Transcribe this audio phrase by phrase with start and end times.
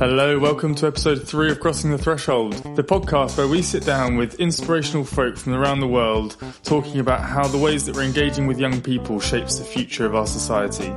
[0.00, 4.16] Hello, welcome to episode three of Crossing the Threshold, the podcast where we sit down
[4.16, 8.46] with inspirational folk from around the world talking about how the ways that we're engaging
[8.46, 10.90] with young people shapes the future of our society.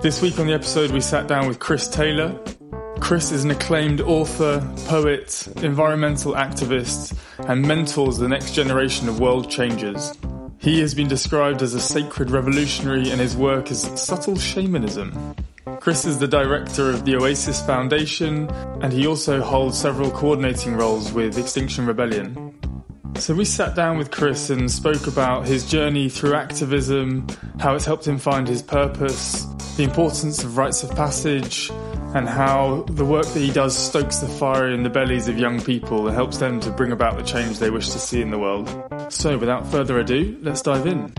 [0.00, 2.34] This week on the episode, we sat down with Chris Taylor.
[2.98, 7.14] Chris is an acclaimed author, poet, environmental activist,
[7.50, 10.14] and mentors the next generation of world changers.
[10.56, 15.36] He has been described as a sacred revolutionary and his work as subtle shamanism.
[15.86, 18.50] Chris is the director of the Oasis Foundation,
[18.82, 22.58] and he also holds several coordinating roles with Extinction Rebellion.
[23.14, 27.28] So we sat down with Chris and spoke about his journey through activism,
[27.60, 29.44] how it's helped him find his purpose,
[29.76, 31.70] the importance of rites of passage,
[32.16, 35.62] and how the work that he does stokes the fire in the bellies of young
[35.62, 38.38] people and helps them to bring about the change they wish to see in the
[38.40, 38.68] world.
[39.08, 41.14] So without further ado, let's dive in.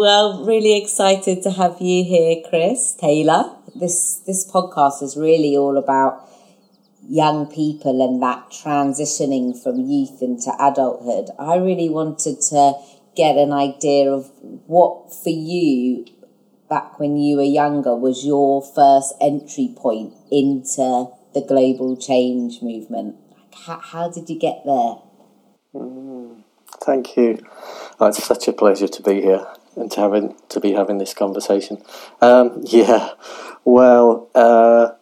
[0.00, 3.54] Well, really excited to have you here, Chris Taylor.
[3.74, 6.26] This this podcast is really all about
[7.06, 11.28] young people and that transitioning from youth into adulthood.
[11.38, 12.72] I really wanted to
[13.14, 14.32] get an idea of
[14.66, 16.06] what for you
[16.70, 23.16] back when you were younger was your first entry point into the global change movement.
[23.66, 24.94] How, how did you get there?
[25.74, 26.42] Mm,
[26.86, 27.44] thank you.
[28.00, 31.14] Oh, it's such a pleasure to be here and to having to be having this
[31.14, 31.82] conversation.
[32.20, 33.10] Um, yeah,
[33.64, 34.92] well, uh,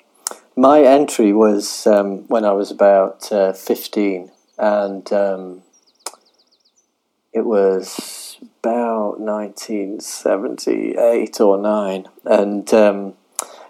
[0.56, 5.62] my entry was um, when I was about uh, fifteen, and um,
[7.32, 13.14] it was about nineteen seventy eight or nine, and um,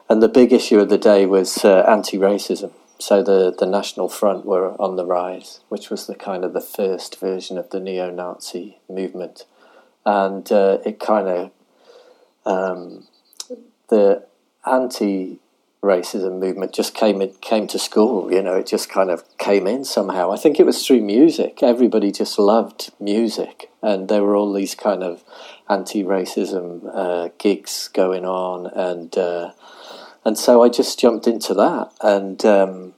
[0.09, 2.73] and the big issue of the day was uh, anti racism.
[3.01, 6.61] So the, the National Front were on the rise, which was the kind of the
[6.61, 9.45] first version of the neo-Nazi movement
[10.09, 11.51] and uh, it kind of
[12.47, 13.07] um,
[13.91, 14.25] the
[14.65, 18.33] anti-racism movement just came in, came to school.
[18.33, 20.33] You know, it just kind of came in somehow.
[20.33, 21.63] I think it was through music.
[21.63, 25.23] Everybody just loved music, and there were all these kind of
[25.69, 29.53] anti-racism uh, gigs going on, and uh,
[30.25, 32.95] and so I just jumped into that and um,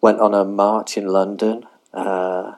[0.00, 1.66] went on a march in London.
[1.92, 2.54] Uh,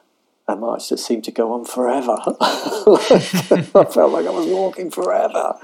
[0.53, 2.17] a march that seemed to go on forever.
[2.41, 5.55] I felt like I was walking forever.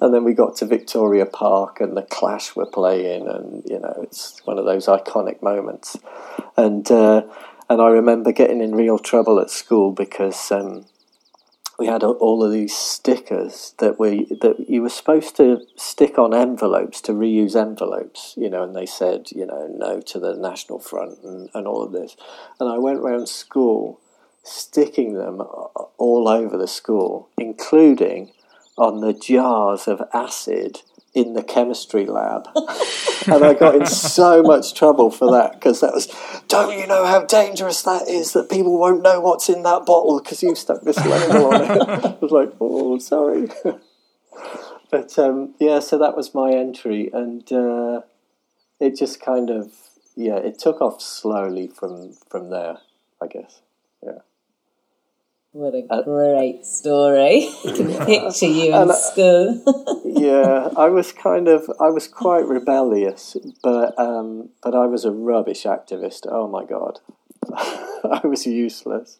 [0.00, 3.94] And then we got to Victoria Park and the Clash were playing, and you know,
[4.02, 5.96] it's one of those iconic moments.
[6.56, 7.22] And uh,
[7.68, 10.86] and I remember getting in real trouble at school because um,
[11.78, 16.32] we had all of these stickers that we that you were supposed to stick on
[16.32, 20.78] envelopes to reuse envelopes, you know, and they said, you know, no to the National
[20.78, 22.16] Front and, and all of this.
[22.60, 24.00] And I went around school
[24.46, 25.40] sticking them
[25.98, 28.32] all over the school, including
[28.78, 30.80] on the jars of acid
[31.14, 32.46] in the chemistry lab.
[33.26, 36.14] and I got in so much trouble for that because that was,
[36.46, 40.20] don't you know how dangerous that is that people won't know what's in that bottle
[40.22, 41.70] because you've stuck this label on it?
[41.70, 43.48] I was like, oh, sorry.
[44.90, 47.10] but um, yeah, so that was my entry.
[47.12, 48.02] And uh,
[48.78, 49.72] it just kind of,
[50.14, 52.76] yeah, it took off slowly from, from there,
[53.22, 53.62] I guess.
[55.56, 57.48] What a uh, great story.
[57.66, 60.02] I can picture you in school.
[60.04, 65.10] yeah, I was kind of, I was quite rebellious, but, um, but I was a
[65.10, 66.26] rubbish activist.
[66.28, 67.00] Oh my God.
[67.54, 69.18] I was useless.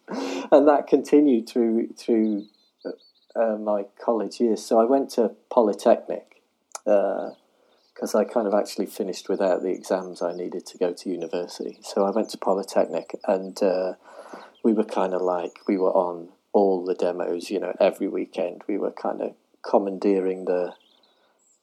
[0.52, 2.44] And that continued through, through
[3.34, 4.62] uh, my college years.
[4.62, 6.42] So I went to Polytechnic
[6.84, 11.08] because uh, I kind of actually finished without the exams I needed to go to
[11.08, 11.78] university.
[11.80, 13.94] So I went to Polytechnic and uh,
[14.66, 18.62] we were kind of like we were on all the demos, you know, every weekend.
[18.66, 20.74] We were kind of commandeering the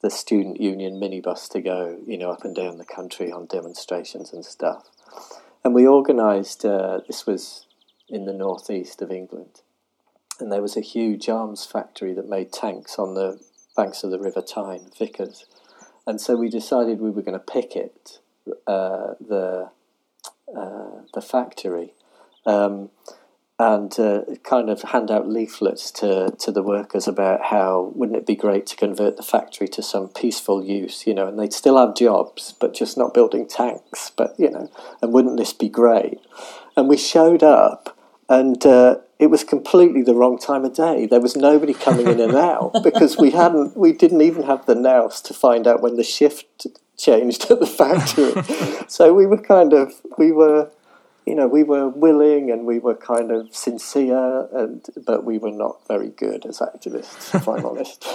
[0.02, 4.32] the student union minibus to go, you know, up and down the country on demonstrations
[4.32, 4.88] and stuff.
[5.66, 6.64] And we organised.
[6.64, 7.66] Uh, this was
[8.08, 9.60] in the northeast of England,
[10.40, 13.38] and there was a huge arms factory that made tanks on the
[13.76, 15.46] banks of the River Tyne, Vickers.
[16.08, 18.20] And so we decided we were going to picket
[18.66, 19.72] uh, the
[20.58, 21.96] uh, the factory
[22.46, 22.90] um,
[23.60, 28.26] and uh, kind of hand out leaflets to, to the workers about how wouldn't it
[28.26, 31.78] be great to convert the factory to some peaceful use, you know, and they'd still
[31.78, 34.70] have jobs, but just not building tanks, but you know,
[35.02, 36.20] and wouldn't this be great?
[36.76, 37.98] And we showed up,
[38.28, 41.06] and uh, it was completely the wrong time of day.
[41.06, 44.76] There was nobody coming in and out because we hadn't, we didn't even have the
[44.76, 46.68] nous to find out when the shift
[46.98, 48.34] changed at the factory.
[48.88, 50.72] so we were kind of, we were
[51.26, 55.52] you know, we were willing and we were kind of sincere, and but we were
[55.52, 58.06] not very good as activists, if I'm honest.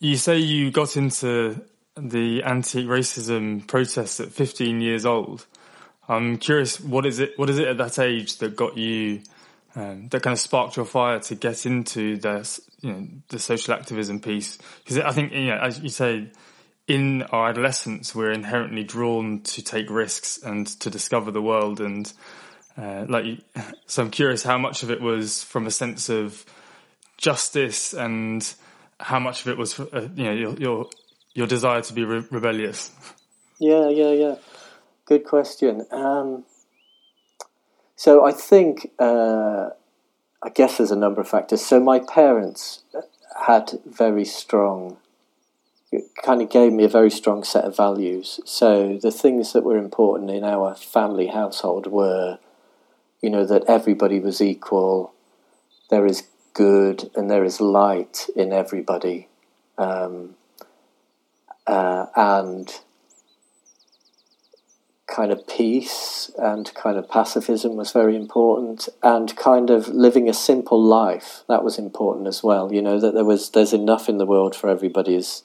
[0.00, 1.60] you say you got into
[1.96, 5.46] the anti-racism protests at 15 years old.
[6.08, 7.38] I'm curious, what is it?
[7.38, 9.20] What is it at that age that got you,
[9.76, 13.74] um, that kind of sparked your fire to get into the, you know, the social
[13.74, 14.58] activism piece?
[14.82, 16.30] Because I think, you know, as you say,
[16.88, 21.80] in our adolescence, we're inherently drawn to take risks and to discover the world.
[21.80, 22.10] And
[22.76, 23.40] uh, like,
[23.86, 26.44] so I'm curious how much of it was from a sense of
[27.18, 28.50] justice and
[28.98, 30.86] how much of it was, uh, you know, your, your,
[31.34, 32.90] your desire to be re- rebellious.
[33.58, 34.34] Yeah, yeah, yeah.
[35.04, 35.86] Good question.
[35.90, 36.44] Um,
[37.96, 39.70] so I think, uh,
[40.42, 41.64] I guess there's a number of factors.
[41.64, 42.82] So my parents
[43.46, 44.96] had very strong,
[46.22, 48.40] kind of gave me a very strong set of values.
[48.44, 52.38] So the things that were important in our family household were,
[53.22, 55.14] you know, that everybody was equal,
[55.90, 59.28] there is good and there is light in everybody.
[59.78, 60.34] Um,
[61.66, 62.80] uh, and
[65.06, 70.34] kind of peace and kind of pacifism was very important and kind of living a
[70.34, 74.18] simple life that was important as well you know that there was there's enough in
[74.18, 75.44] the world for everybody's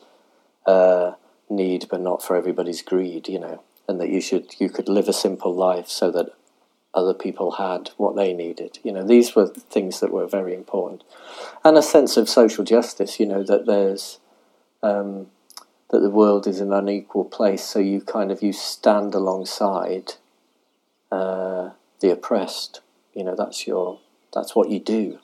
[0.65, 1.13] uh,
[1.49, 5.07] need but not for everybody's greed you know and that you should you could live
[5.07, 6.29] a simple life so that
[6.93, 11.03] other people had what they needed you know these were things that were very important
[11.63, 14.19] and a sense of social justice you know that there's
[14.83, 15.27] um,
[15.93, 20.15] that the world is an unequal place, so you kind of you stand alongside
[21.11, 21.69] uh,
[21.99, 22.81] the oppressed.
[23.13, 23.99] You know, that's your
[24.33, 25.19] that's what you do.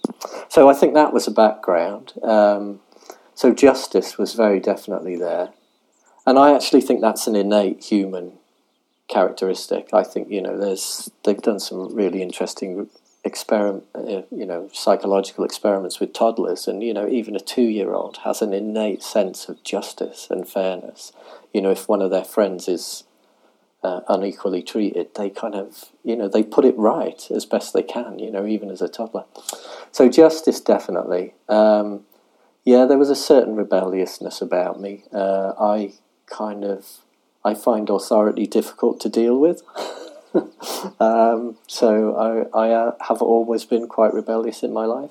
[0.47, 2.13] So I think that was a background.
[2.21, 2.81] Um,
[3.39, 5.51] so justice was very definitely there,
[6.27, 8.33] and I actually think that's an innate human
[9.07, 9.93] characteristic.
[9.93, 12.89] I think you know, there's they've done some really interesting
[13.23, 18.41] experiment, uh, you know, psychological experiments with toddlers, and you know, even a two-year-old has
[18.41, 21.13] an innate sense of justice and fairness.
[21.53, 23.05] You know, if one of their friends is
[23.83, 27.83] uh, unequally treated, they kind of, you know, they put it right as best they
[27.83, 28.19] can.
[28.19, 29.23] You know, even as a toddler.
[29.93, 31.35] So justice, definitely.
[31.47, 32.03] Um,
[32.69, 35.03] yeah, there was a certain rebelliousness about me.
[35.11, 35.93] Uh, I
[36.27, 36.99] kind of,
[37.43, 39.63] I find authority difficult to deal with.
[40.99, 42.15] um, so
[42.53, 45.09] I, I uh, have always been quite rebellious in my life.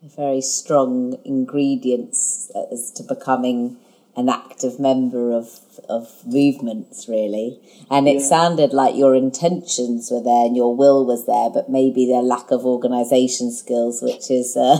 [0.00, 3.78] Very strong ingredients as to becoming
[4.16, 5.48] an active member of
[5.88, 7.58] of movements, really.
[7.90, 8.28] And it yeah.
[8.28, 12.50] sounded like your intentions were there and your will was there, but maybe their lack
[12.50, 14.78] of organisation skills, which is uh,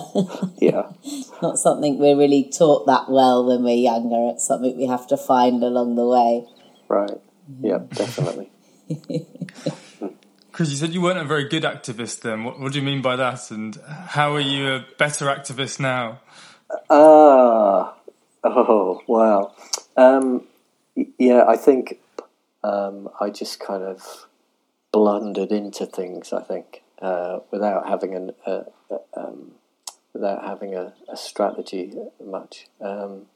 [0.59, 0.93] yeah
[1.43, 4.31] not something we're really taught that well when we're younger.
[4.33, 6.47] It's something we have to find along the way.
[6.89, 7.21] Right.
[7.61, 8.51] Yeah, definitely.
[10.53, 12.45] Chris, you said you weren't a very good activist then.
[12.45, 13.51] What, what, do you mean by that?
[13.51, 16.21] And how are you a better activist now?
[16.89, 17.93] Ah, uh,
[18.45, 19.55] oh, wow.
[19.97, 20.45] Um,
[21.19, 22.01] yeah, I think
[22.63, 24.27] um, I just kind of
[24.93, 26.33] blundered into things.
[26.33, 28.63] I think uh, without having an, uh,
[29.17, 29.53] um,
[30.13, 31.95] without having a, a strategy
[32.25, 33.27] much, um,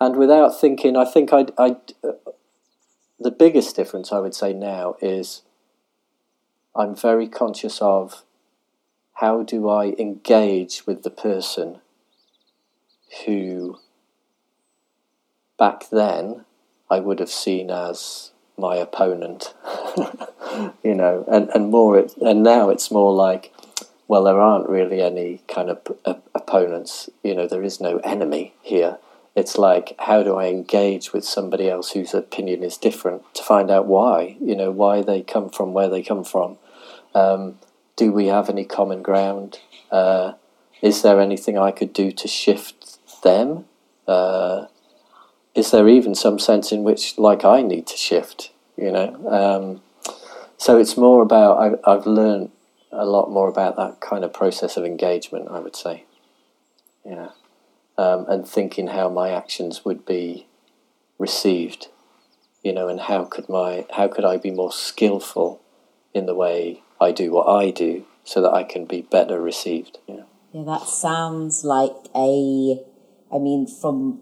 [0.00, 0.96] and without thinking.
[0.96, 1.94] I think I'd, I'd
[3.22, 5.42] the biggest difference I would say now is
[6.74, 8.24] I'm very conscious of
[9.14, 11.78] how do I engage with the person
[13.26, 13.78] who
[15.58, 16.44] back then
[16.90, 19.54] I would have seen as my opponent,
[20.84, 23.52] you know, and, and more, it, and now it's more like,
[24.08, 25.80] well, there aren't really any kind of
[26.34, 28.98] opponents, you know, there is no enemy here.
[29.34, 33.70] It's like, how do I engage with somebody else whose opinion is different to find
[33.70, 36.58] out why, you know, why they come from where they come from?
[37.14, 37.58] Um,
[37.96, 39.60] do we have any common ground?
[39.90, 40.32] Uh,
[40.82, 42.81] is there anything I could do to shift
[43.22, 43.64] them?
[44.06, 44.66] Uh,
[45.54, 48.52] is there even some sense in which, like, I need to shift?
[48.76, 49.82] You know, um,
[50.56, 52.50] so it's more about I, I've learned
[52.90, 55.48] a lot more about that kind of process of engagement.
[55.50, 56.04] I would say,
[57.04, 57.28] yeah
[57.98, 60.46] um, and thinking how my actions would be
[61.18, 61.88] received,
[62.62, 65.60] you know, and how could my how could I be more skillful
[66.14, 69.98] in the way I do what I do so that I can be better received.
[70.06, 72.80] Yeah, yeah that sounds like a.
[73.34, 74.20] I mean, from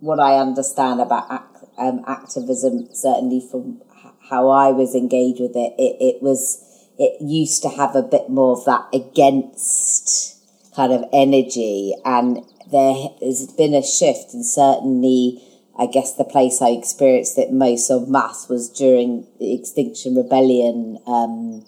[0.00, 3.80] what I understand about act, um, activism, certainly from
[4.28, 6.66] how I was engaged with it, it, it was
[6.98, 10.36] it used to have a bit more of that against
[10.74, 11.94] kind of energy.
[12.04, 15.42] And there has been a shift, and certainly,
[15.78, 20.98] I guess the place I experienced it most of mass was during the Extinction Rebellion
[21.06, 21.64] um,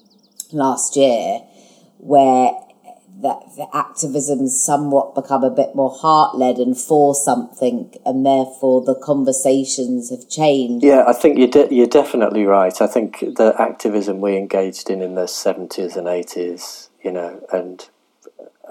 [0.53, 1.41] last year,
[1.99, 2.53] where
[3.23, 8.85] that the activism's somewhat become a bit more heart led and for something, and therefore
[8.85, 10.85] the conversations have changed.
[10.85, 12.81] Yeah, I think you're de- you're definitely right.
[12.81, 17.89] I think the activism we engaged in in the seventies and eighties, you know, and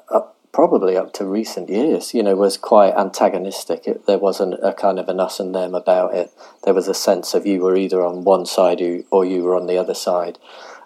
[0.10, 3.88] up, probably up to recent years, you know, was quite antagonistic.
[3.88, 6.30] It, there wasn't a kind of an us and them about it.
[6.66, 8.82] There was a sense of you were either on one side
[9.12, 10.38] or you were on the other side,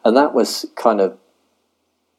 [0.04, 1.18] and that was kind of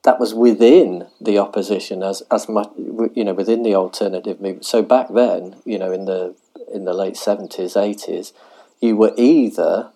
[0.06, 4.64] that was within the opposition as as much you know within the alternative movement.
[4.64, 6.36] So back then, you know, in the
[6.72, 8.32] in the late seventies, eighties,
[8.80, 9.90] you were either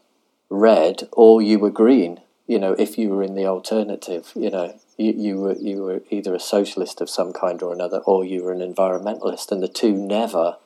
[0.50, 2.20] red or you were green.
[2.48, 6.02] You know, if you were in the alternative, you know, you, you were you were
[6.10, 9.68] either a socialist of some kind or another, or you were an environmentalist, and the
[9.68, 10.56] two never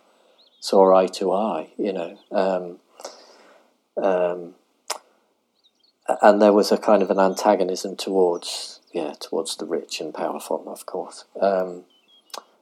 [0.58, 1.68] saw eye to eye.
[1.76, 2.18] You know.
[2.32, 2.78] Um,
[4.02, 4.54] um,
[6.22, 10.62] and there was a kind of an antagonism towards yeah, towards the rich and powerful,
[10.68, 11.24] of course.
[11.40, 11.82] Um,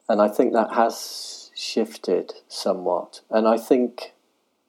[0.09, 3.21] and I think that has shifted somewhat.
[3.31, 4.15] And I think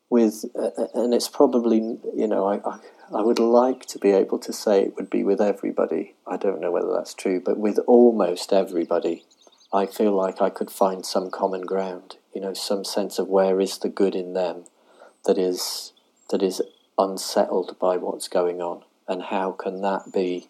[0.09, 1.77] with, uh, and it's probably,
[2.13, 2.79] you know, I, I,
[3.17, 6.15] I would like to be able to say it would be with everybody.
[6.27, 9.23] I don't know whether that's true, but with almost everybody,
[9.71, 13.61] I feel like I could find some common ground, you know, some sense of where
[13.61, 14.65] is the good in them
[15.25, 15.93] that is,
[16.29, 16.61] that is
[16.97, 20.49] unsettled by what's going on and how can that be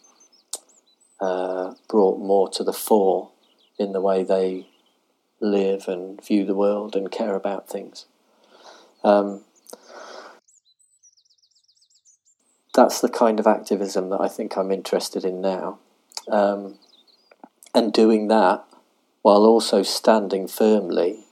[1.23, 3.31] uh, brought more to the fore
[3.79, 4.67] in the way they
[5.39, 8.05] live and view the world and care about things.
[9.05, 9.45] Um,
[12.75, 15.79] that's the kind of activism that I think I'm interested in now.
[16.29, 16.77] Um,
[17.73, 18.65] and doing that
[19.21, 21.23] while also standing firmly,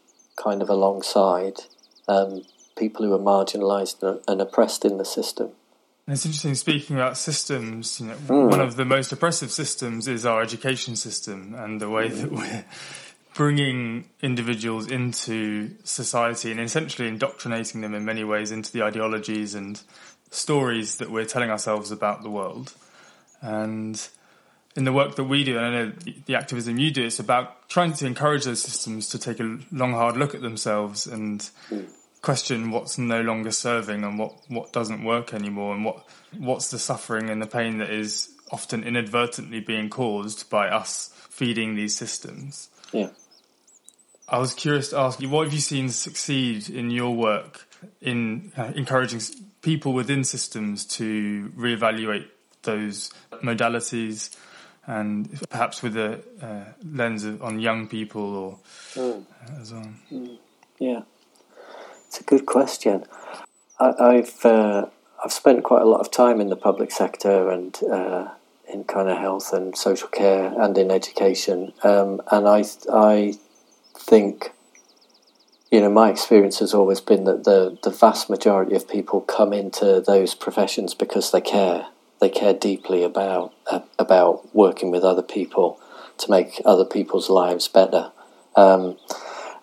[0.42, 1.64] kind of alongside
[2.08, 2.44] um,
[2.78, 5.52] people who are marginalised and oppressed in the system.
[6.08, 8.00] And it's interesting speaking about systems.
[8.00, 8.50] You know, mm.
[8.50, 12.66] one of the most oppressive systems is our education system, and the way that we're
[13.34, 19.82] bringing individuals into society and essentially indoctrinating them in many ways into the ideologies and
[20.32, 22.74] stories that we're telling ourselves about the world.
[23.42, 24.06] And
[24.76, 25.92] in the work that we do, and I know
[26.26, 29.94] the activism you do, it's about trying to encourage those systems to take a long,
[29.94, 31.40] hard look at themselves and
[31.70, 31.90] mm
[32.22, 36.80] question what's no longer serving and what, what doesn't work anymore and what what's the
[36.80, 42.70] suffering and the pain that is often inadvertently being caused by us feeding these systems.
[42.92, 43.10] Yeah.
[44.28, 47.68] I was curious to ask you, what have you seen succeed in your work
[48.02, 49.22] in uh, encouraging
[49.62, 52.28] people within systems to reevaluate
[52.64, 53.12] those
[53.42, 54.36] modalities
[54.86, 58.60] and perhaps with a uh, lens of, on young people or
[58.96, 59.26] mm.
[59.60, 59.90] as well?
[60.12, 60.38] Mm.
[60.80, 61.02] Yeah.
[62.12, 63.06] It's a good question.
[63.80, 64.88] I, have uh,
[65.24, 68.28] I've spent quite a lot of time in the public sector and uh,
[68.68, 73.36] in kind of health and social care and in education, um, and I I
[73.96, 74.52] think
[75.72, 79.54] you know my experience has always been that the the vast majority of people come
[79.54, 81.88] into those professions because they care.
[82.20, 85.80] They care deeply about uh, about working with other people
[86.18, 88.12] to make other people's lives better.
[88.58, 88.98] Um,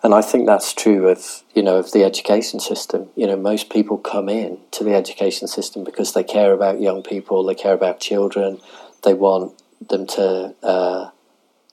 [0.01, 3.09] and I think that's true of you know of the education system.
[3.15, 7.03] You know, most people come in to the education system because they care about young
[7.03, 8.59] people, they care about children,
[9.03, 11.09] they want them to uh,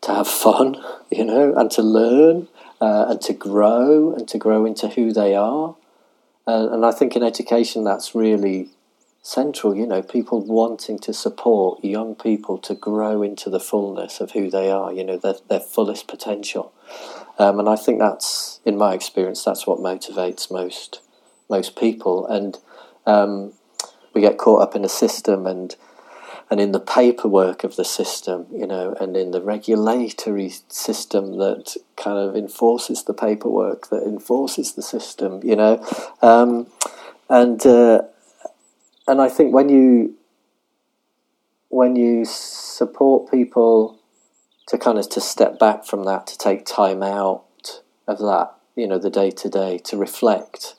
[0.02, 2.48] to have fun, you know, and to learn
[2.80, 5.76] uh, and to grow and to grow into who they are.
[6.46, 8.70] Uh, and I think in education that's really
[9.22, 9.74] central.
[9.74, 14.50] You know, people wanting to support young people to grow into the fullness of who
[14.50, 14.92] they are.
[14.92, 16.72] You know, their their fullest potential.
[17.38, 21.00] Um, and I think that's, in my experience, that's what motivates most
[21.48, 22.26] most people.
[22.26, 22.58] And
[23.06, 23.52] um,
[24.14, 25.76] we get caught up in a system and
[26.48, 31.76] and in the paperwork of the system, you know, and in the regulatory system that
[31.96, 35.84] kind of enforces the paperwork that enforces the system, you know,
[36.22, 36.68] um,
[37.28, 38.02] and uh,
[39.08, 40.14] and I think when you
[41.68, 43.98] when you support people
[44.68, 47.44] to kind of to step back from that, to take time out
[48.06, 50.74] of that, you know, the day to day, to reflect,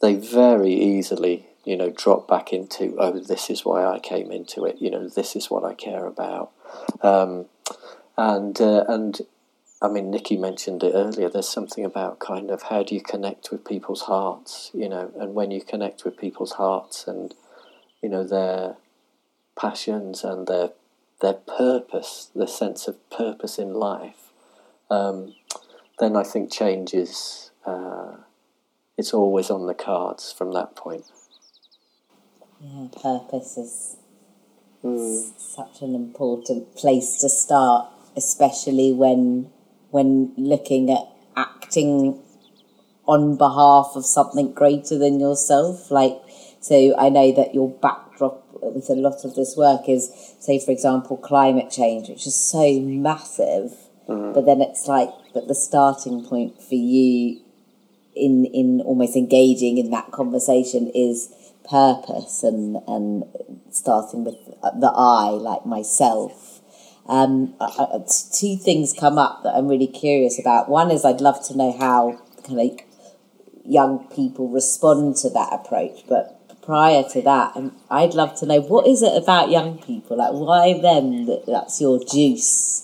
[0.00, 4.64] they very easily, you know, drop back into, oh, this is why I came into
[4.64, 4.76] it.
[4.80, 6.52] You know, this is what I care about.
[7.02, 7.46] Um,
[8.16, 9.20] and uh, and
[9.82, 11.28] I mean, Nikki mentioned it earlier.
[11.28, 15.34] There's something about kind of how do you connect with people's hearts, you know, and
[15.34, 17.34] when you connect with people's hearts and
[18.02, 18.76] you know their
[19.58, 20.70] passions and their
[21.20, 24.32] their purpose, their sense of purpose in life,
[24.90, 25.34] um,
[25.98, 28.16] then I think change is uh,
[28.96, 31.04] it's always on the cards from that point.
[32.60, 33.96] Yeah, purpose is
[34.84, 35.38] mm.
[35.38, 37.90] such an important place to start.
[38.16, 39.50] especially when
[39.90, 41.06] when looking at
[41.36, 42.18] acting
[43.06, 45.90] on behalf of something greater than yourself.
[45.90, 46.18] Like,
[46.60, 47.70] so I know that your
[48.16, 52.34] backdrop with a lot of this work is, say, for example, climate change, which is
[52.34, 53.72] so massive.
[54.08, 54.32] Mm-hmm.
[54.32, 57.40] But then it's like, but the starting point for you
[58.14, 61.28] in in almost engaging in that conversation is
[61.68, 63.24] purpose and and
[63.70, 64.36] starting with
[64.80, 66.62] the I, like myself.
[67.08, 67.54] Um,
[68.32, 70.68] two things come up that I'm really curious about.
[70.68, 72.78] One is I'd love to know how kind of
[73.64, 76.35] young people respond to that approach, but
[76.66, 80.18] prior to that, And I'd love to know what is it about young people?
[80.18, 82.82] Like, why them that that's your juice?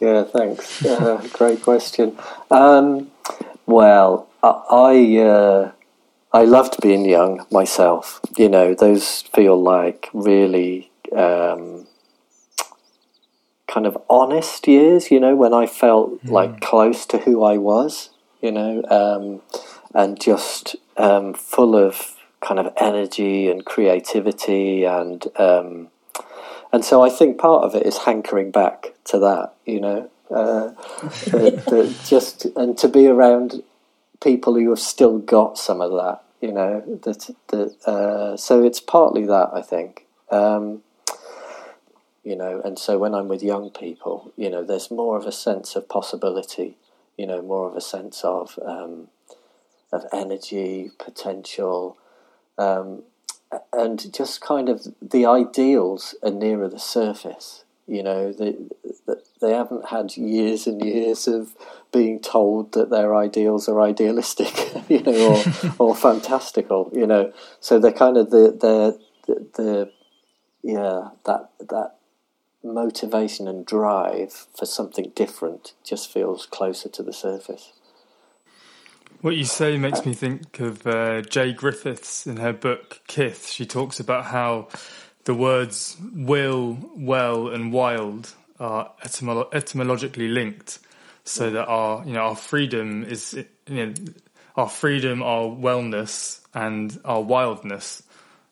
[0.00, 0.84] Yeah, thanks.
[0.86, 2.18] Uh, great question.
[2.50, 3.10] Um,
[3.66, 5.72] well, I uh,
[6.32, 8.20] I loved being young myself.
[8.36, 11.86] You know, those feel like really um,
[13.68, 15.10] kind of honest years.
[15.10, 16.30] You know, when I felt mm.
[16.30, 18.10] like close to who I was.
[18.40, 19.40] You know, um,
[19.94, 25.88] and just um, full of kind of energy and creativity and um,
[26.72, 30.70] and so I think part of it is hankering back to that, you know, uh,
[31.26, 33.62] the, the just and to be around
[34.22, 38.80] people who have still got some of that, you know, that that uh, so it's
[38.80, 40.06] partly that I think.
[40.30, 40.82] Um,
[42.24, 45.32] you know, and so when I'm with young people, you know, there's more of a
[45.32, 46.76] sense of possibility,
[47.18, 49.08] you know, more of a sense of um,
[49.92, 51.98] of energy, potential,
[52.58, 53.02] um,
[53.72, 57.64] and just kind of the ideals are nearer the surface.
[57.86, 58.56] You know, they,
[59.40, 61.54] they haven't had years and years of
[61.92, 67.32] being told that their ideals are idealistic, you know, or, or fantastical, you know.
[67.60, 69.92] So they're kind of the, the, the, the
[70.62, 71.96] yeah, that, that
[72.62, 77.72] motivation and drive for something different just feels closer to the surface.
[79.22, 83.46] What you say makes me think of uh, Jay Griffiths in her book Kith.
[83.46, 84.66] She talks about how
[85.26, 90.80] the words will, well, and wild are etymolo- etymologically linked,
[91.22, 93.34] so that our you know our freedom is
[93.68, 93.94] you know
[94.56, 98.02] our freedom, our wellness, and our wildness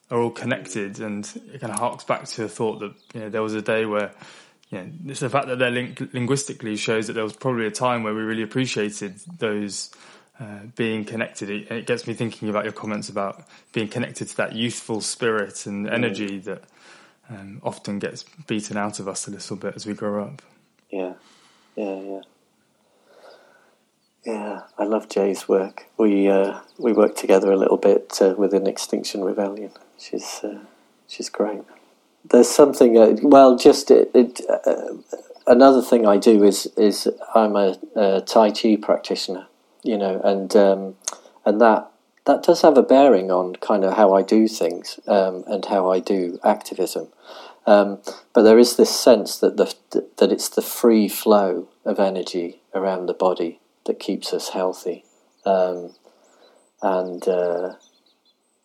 [0.09, 3.29] are all connected, and it kind of harks back to the thought that you know
[3.29, 4.13] there was a day where
[4.71, 8.05] you know, the fact that they're linked linguistically shows that there was probably a time
[8.05, 9.91] where we really appreciated those
[10.41, 11.51] uh, being connected.
[11.51, 15.67] It, it, gets me thinking about your comments about being connected to that youthful spirit
[15.67, 15.93] and mm.
[15.93, 16.65] energy that
[17.29, 20.43] um, often gets beaten out of us a little bit as we grow up.
[20.91, 21.15] Yeah,
[21.77, 22.21] yeah, yeah.
[24.25, 25.87] Yeah, I love Jay's work.
[25.97, 29.71] We uh, we worked together a little bit uh, within Extinction Rebellion.
[29.99, 30.59] She's uh,
[31.09, 31.63] she's great.
[32.31, 32.99] There's something.
[32.99, 34.97] Uh, well, just it, it uh,
[35.47, 39.47] another thing I do is is I'm a, a Tai Chi practitioner,
[39.83, 40.97] you know, and um,
[41.45, 41.91] and that
[42.27, 45.91] that does have a bearing on kind of how I do things um, and how
[45.91, 47.09] I do activism.
[47.67, 48.01] Um,
[48.33, 49.75] but there is this sense that the
[50.19, 55.05] that it's the free flow of energy around the body that keeps us healthy,
[55.45, 55.95] um,
[56.83, 57.75] and uh,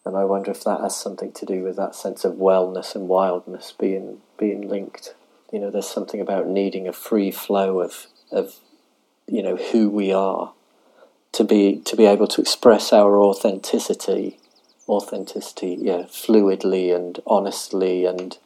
[0.06, 3.08] and I wonder if that has something to do with that sense of wellness and
[3.08, 5.14] wildness being being linked.
[5.52, 8.56] You know, there's something about needing a free flow of of
[9.28, 10.54] you know who we are
[11.36, 14.40] to be to be able to express our authenticity,
[14.88, 18.38] authenticity, yeah, fluidly and honestly, and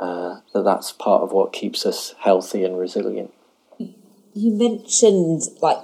[0.00, 3.32] uh, that that's part of what keeps us healthy and resilient.
[3.78, 5.78] You mentioned like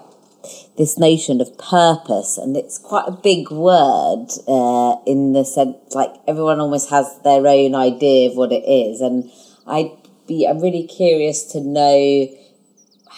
[0.76, 6.12] this notion of purpose, and it's quite a big word uh, in the sense like
[6.26, 9.30] everyone almost has their own idea of what it is, and
[9.68, 9.92] I'd
[10.26, 12.26] be I'm really curious to know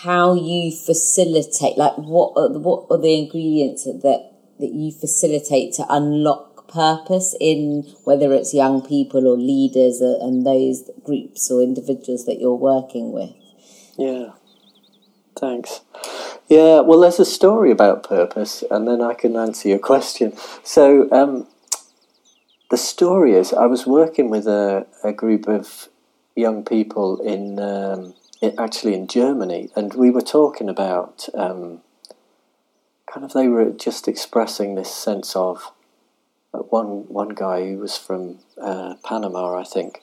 [0.05, 5.73] how you facilitate, like what are the, what are the ingredients that that you facilitate
[5.75, 12.27] to unlock purpose in whether it's young people or leaders and those groups or individuals
[12.27, 13.31] that you're working with.
[13.97, 14.33] Yeah,
[15.39, 15.81] thanks.
[16.49, 20.35] Yeah, well, there's a story about purpose, and then I can answer your question.
[20.63, 21.47] So, um,
[22.71, 25.89] the story is I was working with a, a group of
[26.37, 27.59] young people in.
[27.59, 28.15] Um,
[28.59, 31.81] actually in Germany, and we were talking about um,
[33.07, 35.73] kind of they were just expressing this sense of
[36.53, 40.01] uh, one one guy who was from uh, Panama, I think,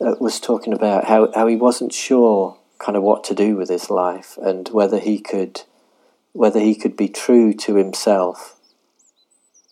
[0.00, 3.68] uh, was talking about how, how he wasn't sure kind of what to do with
[3.68, 5.62] his life and whether he could
[6.32, 8.58] whether he could be true to himself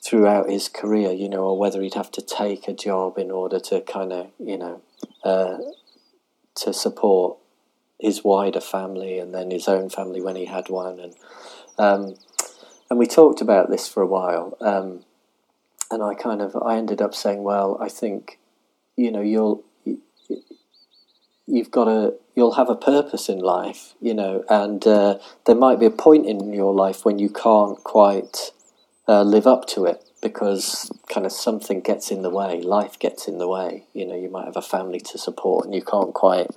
[0.04, 3.58] throughout his career, you know, or whether he'd have to take a job in order
[3.58, 4.80] to kind of, you know,
[5.24, 5.58] uh,
[6.54, 7.38] to support
[8.00, 11.14] his wider family and then his own family when he had one and
[11.78, 12.14] um,
[12.88, 15.04] and we talked about this for a while um,
[15.90, 18.38] and I kind of I ended up saying well I think
[18.96, 19.64] you know you'll
[21.46, 25.80] you've got a you'll have a purpose in life you know and uh, there might
[25.80, 28.52] be a point in your life when you can't quite
[29.08, 33.26] uh, live up to it because kind of something gets in the way, life gets
[33.26, 33.84] in the way.
[33.94, 36.48] You know, you might have a family to support and you can't quite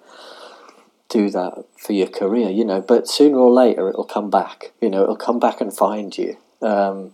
[1.14, 4.90] do that for your career, you know, but sooner or later it'll come back, you
[4.90, 7.14] know, it'll come back and find you um,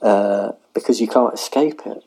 [0.00, 2.04] uh, because you can't escape it.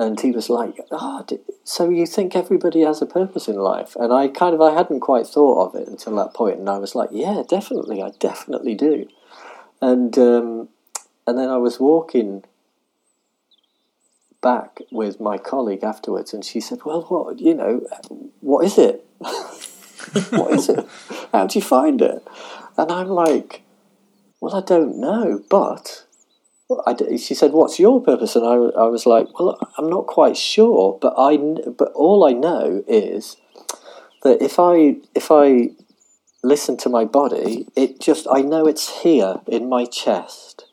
[0.00, 1.26] And he was like, "Oh,
[1.64, 5.00] so you think everybody has a purpose in life?" And I kind of I hadn't
[5.00, 8.76] quite thought of it until that point, and I was like, "Yeah, definitely, I definitely
[8.76, 9.08] do."
[9.82, 10.68] And um,
[11.26, 12.44] and then I was walking
[14.40, 17.84] back with my colleague afterwards, and she said, "Well, what you know,
[18.40, 19.04] what is it?
[20.30, 20.86] what is it?
[21.32, 22.26] How do you find it?"
[22.76, 23.62] And I'm like,
[24.40, 26.04] "Well, I don't know, but."
[27.16, 30.98] She said, "What's your purpose?" And I, I was like, "Well, I'm not quite sure,
[31.00, 33.38] but I, but all I know is
[34.22, 35.70] that if I, if I
[36.42, 40.66] listen to my body, it just, I know it's here in my chest,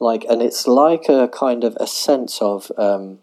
[0.00, 2.72] like, and it's like a kind of a sense of.
[2.78, 3.18] Um,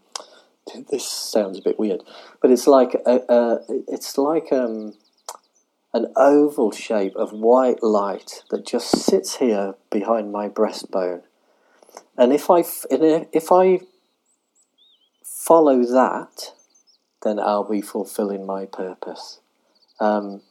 [0.92, 2.04] this sounds a bit weird,
[2.42, 4.94] but it's like a, a it's like um,
[5.94, 11.22] an oval shape of white light that just sits here behind my breastbone,
[12.18, 13.80] and if I if I
[15.24, 16.54] follow that,
[17.24, 19.40] then I'll be fulfilling my purpose.
[20.00, 20.42] Um,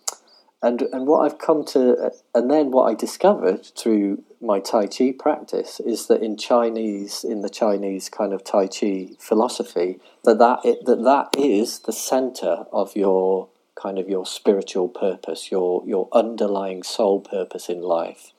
[0.61, 5.14] and and what I've come to, and then what I discovered through my Tai Chi
[5.16, 10.61] practice is that in Chinese, in the Chinese kind of Tai Chi philosophy, that that,
[10.64, 13.48] it, that, that is the center of your
[13.81, 18.33] kind of your spiritual purpose, your your underlying soul purpose in life.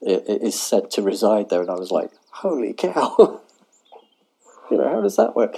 [0.00, 3.16] It, it is said to reside there, and I was like, holy cow!
[4.70, 5.56] you know, how does that work?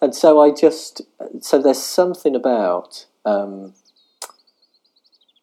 [0.00, 1.02] And so I just
[1.40, 3.06] so there's something about.
[3.24, 3.74] Um,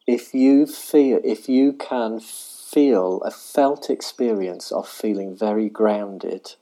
[0.06, 6.54] if you feel if you can feel a felt experience of feeling very grounded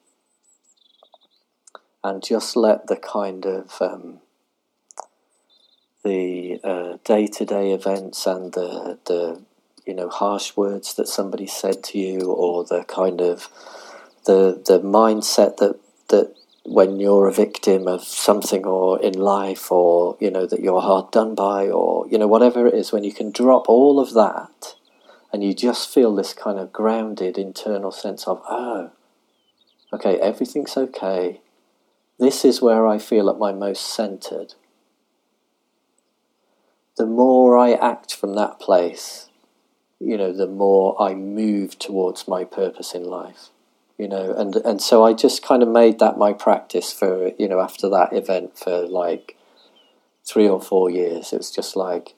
[2.04, 4.20] and just let the kind of um,
[6.04, 9.42] the uh, day-to-day events and the the
[9.86, 13.48] you know harsh words that somebody said to you or the kind of
[14.26, 15.76] the the mindset that
[16.08, 16.34] that
[16.64, 21.10] when you're a victim of something or in life or you know that you're hard
[21.10, 24.74] done by or you know whatever it is when you can drop all of that
[25.32, 28.90] and you just feel this kind of grounded internal sense of oh
[29.92, 31.40] okay everything's okay.
[32.18, 34.54] This is where i feel at my most centered
[36.98, 39.28] the more i act from that place
[39.98, 43.48] you know the more i move towards my purpose in life
[43.98, 47.48] you know and and so I just kind of made that my practice for you
[47.48, 49.36] know after that event for like
[50.24, 51.32] three or four years.
[51.32, 52.14] It was just like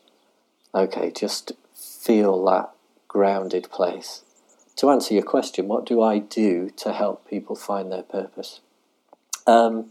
[0.74, 2.70] okay just feel that
[3.08, 4.22] grounded place.
[4.76, 8.60] To answer your question what do I do to help people find their purpose?
[9.46, 9.90] Um,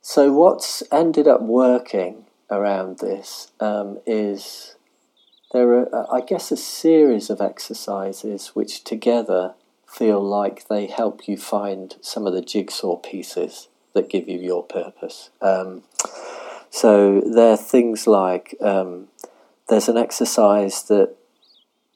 [0.00, 4.76] so what's ended up working around this um, is
[5.52, 9.54] there are I guess a series of exercises which together
[9.86, 14.62] feel like they help you find some of the jigsaw pieces that give you your
[14.62, 15.30] purpose.
[15.42, 15.82] Um,
[16.70, 19.08] so there are things like um,
[19.68, 21.14] there's an exercise that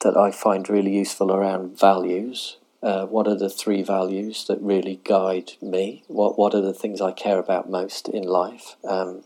[0.02, 2.58] that I find really useful around values.
[2.82, 6.04] Uh, what are the three values that really guide me?
[6.08, 9.24] What what are the things I care about most in life um,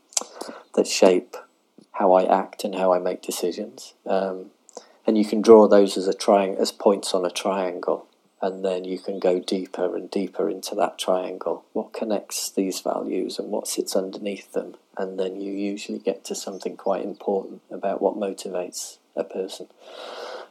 [0.80, 1.36] that shape
[1.92, 3.92] how I act and how I make decisions?
[4.06, 4.46] Um,
[5.06, 8.06] and you can draw those as a triang- as points on a triangle
[8.42, 11.64] and then you can go deeper and deeper into that triangle.
[11.74, 14.76] What connects these values and what sits underneath them?
[14.96, 19.66] And then you usually get to something quite important about what motivates a person.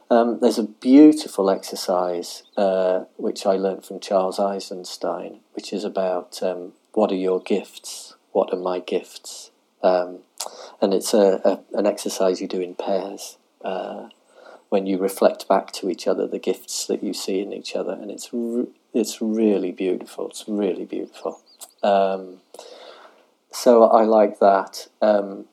[0.08, 6.40] Um, there's a beautiful exercise uh, which I learned from Charles Eisenstein, which is about
[6.42, 8.14] um, what are your gifts?
[8.30, 9.50] What are my gifts?
[9.82, 10.20] Um,
[10.80, 13.36] and it's a, a, an exercise you do in pairs.
[13.62, 14.08] Uh,
[14.70, 17.92] when you reflect back to each other the gifts that you see in each other,
[17.92, 20.28] and it's re- it's really beautiful.
[20.28, 21.40] It's really beautiful.
[21.82, 22.40] Um,
[23.52, 24.88] so I like that.
[25.02, 25.46] Um,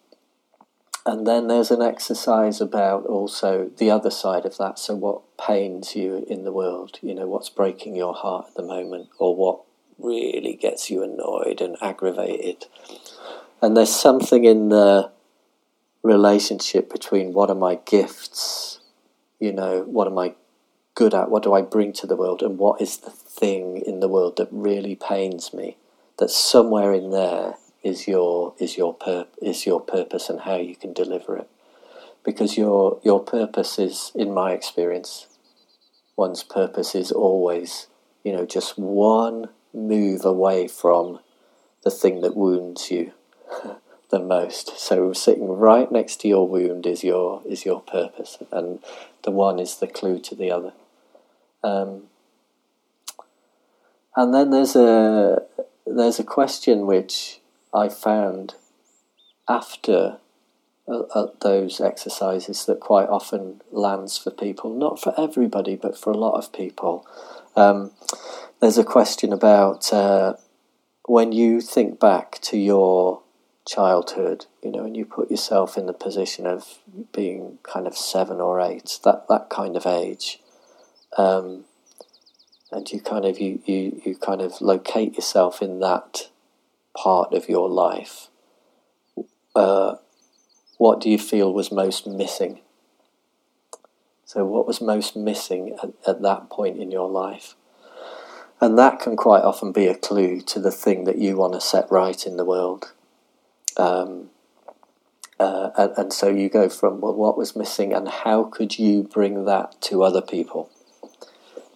[1.05, 4.77] and then there's an exercise about also the other side of that.
[4.77, 6.99] So what pains you in the world?
[7.01, 9.61] You know, what's breaking your heart at the moment, or what
[9.97, 12.65] really gets you annoyed and aggravated?
[13.61, 15.11] And there's something in the
[16.03, 18.79] relationship between what are my gifts,
[19.39, 20.35] you know, what am I
[20.93, 23.99] good at, what do I bring to the world, and what is the thing in
[23.99, 25.77] the world that really pains me.
[26.19, 30.75] That somewhere in there is your is your pur- is your purpose and how you
[30.75, 31.49] can deliver it.
[32.23, 35.27] Because your your purpose is, in my experience,
[36.15, 37.87] one's purpose is always,
[38.23, 41.19] you know, just one move away from
[41.83, 43.13] the thing that wounds you
[44.09, 44.79] the most.
[44.79, 48.79] So sitting right next to your wound is your is your purpose, and
[49.23, 50.73] the one is the clue to the other.
[51.63, 52.03] Um,
[54.15, 55.43] and then there's a
[55.85, 57.39] there's a question which
[57.73, 58.55] I found
[59.47, 60.17] after
[60.87, 66.11] uh, uh, those exercises that quite often lands for people, not for everybody, but for
[66.11, 67.05] a lot of people.
[67.55, 67.91] Um,
[68.61, 70.35] there's a question about uh,
[71.05, 73.21] when you think back to your
[73.67, 76.79] childhood, you know, and you put yourself in the position of
[77.13, 80.39] being kind of seven or eight, that, that kind of age,
[81.17, 81.65] um,
[82.71, 86.29] and you kind of you, you, you kind of locate yourself in that
[86.95, 88.27] part of your life.
[89.55, 89.95] Uh,
[90.77, 92.61] what do you feel was most missing?
[94.25, 97.55] So, what was most missing at, at that point in your life?
[98.59, 101.61] And that can quite often be a clue to the thing that you want to
[101.61, 102.91] set right in the world.
[103.77, 104.29] Um,
[105.39, 109.03] uh, and, and, so you go from, well, what was missing, and how could you
[109.03, 110.71] bring that to other people?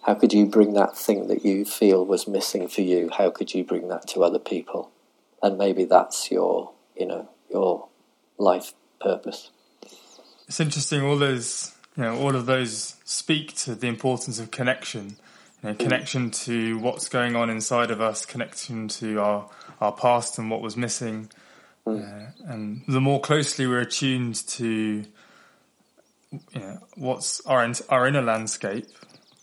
[0.02, 3.08] How could you bring that thing that you feel was missing for you?
[3.16, 4.90] How could you bring that to other people?
[5.42, 7.86] And maybe that's your, you know, your
[8.36, 9.50] life purpose.
[10.48, 11.02] It's interesting.
[11.02, 15.16] All those, you know, all of those speak to the importance of connection.
[15.62, 20.38] You know, connection to what's going on inside of us, connection to our our past
[20.38, 21.28] and what was missing,
[21.86, 22.28] Mm.
[22.48, 25.04] Uh, and the more closely we're attuned to
[26.30, 28.86] you know, what's our in, our inner landscape,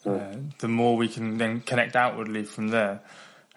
[0.05, 0.49] mm.
[0.49, 3.01] uh, the more we can then connect outwardly from there,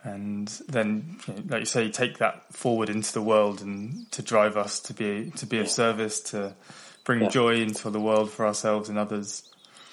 [0.05, 4.23] and then, you know, like you say, take that forward into the world and to
[4.23, 6.55] drive us to be to be of service, to
[7.05, 7.29] bring yeah.
[7.29, 9.49] joy into the world for ourselves and others.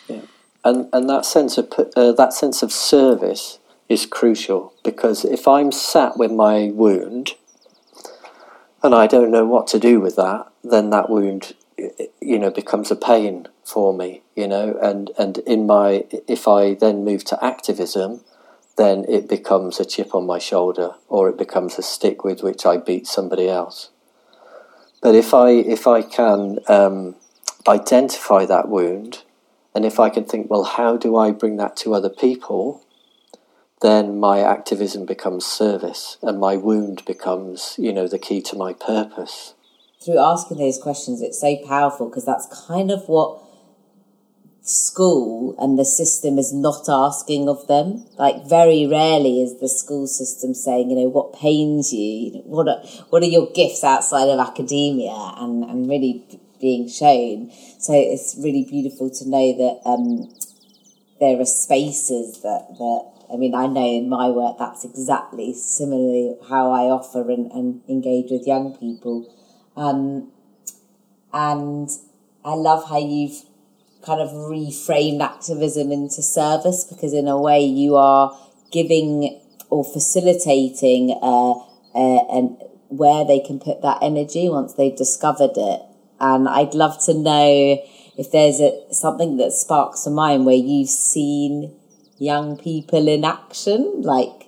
[0.07, 0.21] Yeah.
[0.65, 5.71] And and that sense of uh, that sense of service is crucial because if I'm
[5.71, 7.35] sat with my wound
[8.81, 11.53] and I don't know what to do with that, then that wound,
[12.21, 16.73] you know, becomes a pain for me, you know, and, and in my, if I
[16.73, 18.21] then move to activism,
[18.77, 22.65] then it becomes a chip on my shoulder or it becomes a stick with which
[22.65, 23.89] I beat somebody else.
[25.01, 27.15] But if I, if I can um,
[27.67, 29.23] identify that wound,
[29.75, 32.83] and if I can think, well, how do I bring that to other people?
[33.81, 38.73] Then my activism becomes service and my wound becomes, you know, the key to my
[38.73, 39.53] purpose.
[40.03, 43.41] Through asking those questions, it's so powerful because that's kind of what
[44.61, 48.05] school and the system is not asking of them.
[48.17, 52.81] Like very rarely is the school system saying, you know, what pains you, what are,
[53.09, 56.25] what are your gifts outside of academia and, and really
[56.59, 57.51] being shown.
[57.79, 60.33] So it's really beautiful to know that, um,
[61.19, 66.35] there are spaces that, that I mean, I know in my work that's exactly similarly
[66.49, 69.31] how I offer and, and engage with young people.
[69.77, 70.31] Um,
[71.31, 71.89] and
[72.43, 73.43] I love how you've
[74.01, 78.37] kind of reframed activism into service because, in a way, you are
[78.71, 79.39] giving
[79.69, 81.51] or facilitating uh,
[81.93, 82.57] uh, and
[82.89, 85.81] where they can put that energy once they've discovered it.
[86.19, 87.77] And I'd love to know
[88.17, 91.78] if there's a, something that sparks a mind where you've seen
[92.19, 94.01] young people in action?
[94.01, 94.47] Like,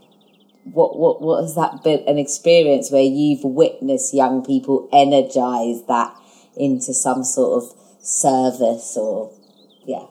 [0.63, 6.15] what what what has that been an experience where you've witnessed young people energize that
[6.55, 9.33] into some sort of service or
[9.85, 10.05] yeah?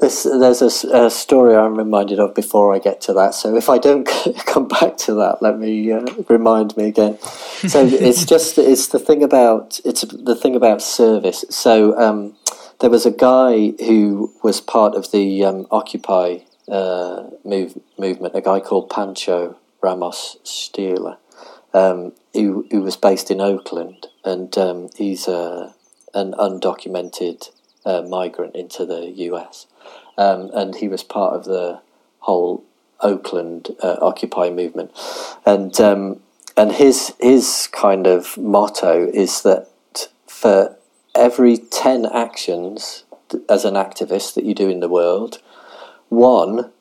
[0.00, 3.34] This, there's a, a, story I'm reminded of before I get to that.
[3.34, 4.04] So if I don't
[4.46, 7.20] come back to that, let me uh, remind me again.
[7.20, 11.44] So it's just it's the thing about it's the thing about service.
[11.50, 12.34] So um,
[12.82, 18.40] there was a guy who was part of the um, Occupy uh, move, movement, a
[18.40, 21.16] guy called Pancho Ramos Stierle,
[21.72, 25.72] um, who, who was based in Oakland, and um, he's uh,
[26.12, 27.50] an undocumented
[27.86, 29.68] uh, migrant into the US.
[30.18, 31.80] Um, and he was part of the
[32.18, 32.64] whole
[32.98, 34.90] Oakland uh, Occupy movement.
[35.46, 36.20] And, um,
[36.56, 39.68] and his, his kind of motto is that
[40.26, 40.76] for
[41.22, 43.04] every 10 actions
[43.48, 45.40] as an activist that you do in the world,
[46.08, 46.72] one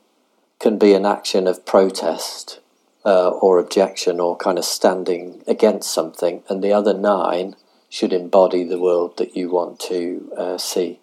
[0.60, 2.60] can be an action of protest
[3.06, 7.56] uh, or objection or kind of standing against something, and the other nine
[7.88, 11.00] should embody the world that you want to uh, see.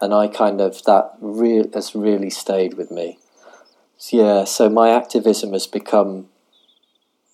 [0.00, 3.18] And I kind of, that re- has really stayed with me.
[4.10, 6.28] Yeah, so my activism has become,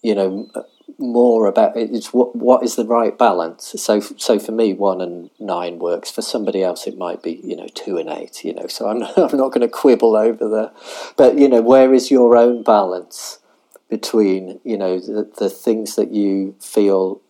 [0.03, 0.51] you know,
[0.99, 3.75] more about it's what what is the right balance.
[3.77, 6.11] So so for me, one and nine works.
[6.11, 8.45] For somebody else, it might be you know two and eight.
[8.45, 10.71] You know, so I'm not, I'm not going to quibble over there.
[11.17, 13.39] But you know, where is your own balance
[13.89, 17.21] between you know the, the things that you feel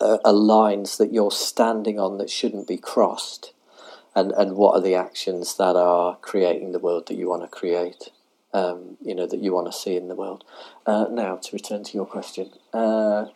[0.00, 3.52] are lines that you're standing on that shouldn't be crossed,
[4.14, 7.48] and and what are the actions that are creating the world that you want to
[7.48, 8.10] create
[8.54, 10.44] um, you know that you want to see in the world.
[10.86, 13.26] Uh, now, to return to your question, uh,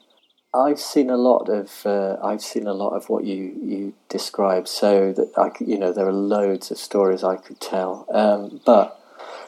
[0.54, 4.68] I've seen a lot of uh, I've seen a lot of what you you described.
[4.68, 8.98] So that I you know there are loads of stories I could tell, um, but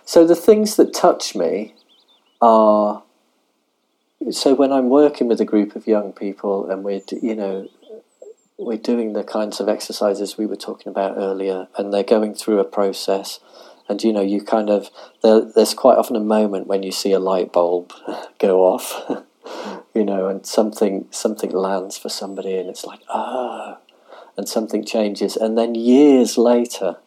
[0.04, 1.74] so the things that touch me
[2.42, 3.04] are.
[4.30, 7.68] So when I'm working with a group of young people and we're you know
[8.58, 12.58] we're doing the kinds of exercises we were talking about earlier, and they're going through
[12.58, 13.40] a process
[13.90, 14.88] and you know you kind of
[15.22, 17.92] there, there's quite often a moment when you see a light bulb
[18.38, 18.94] go off
[19.94, 23.76] you know and something something lands for somebody and it's like oh,
[24.36, 25.36] and something changes.
[25.36, 26.98] And then years later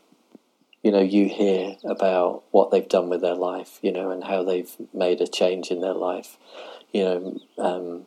[0.83, 4.43] you know you hear about what they've done with their life you know and how
[4.43, 6.37] they've made a change in their life.
[6.91, 8.05] You know um,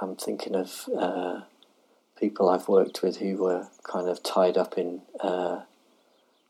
[0.00, 1.42] I'm thinking of uh,
[2.18, 5.60] people I've worked with who were kind of tied up in uh,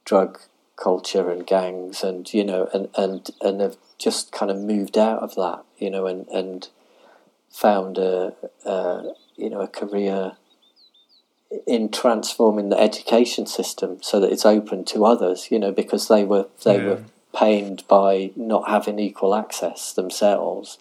[0.08, 0.40] drug
[0.76, 5.22] culture and gangs and you know and and and have just kind of moved out
[5.22, 6.68] of that you know and and
[7.50, 8.32] found a,
[8.64, 9.02] a
[9.36, 10.32] you know a career
[11.66, 16.24] in transforming the education system so that it's open to others you know because they
[16.24, 16.84] were they yeah.
[16.84, 20.78] were pained by not having equal access themselves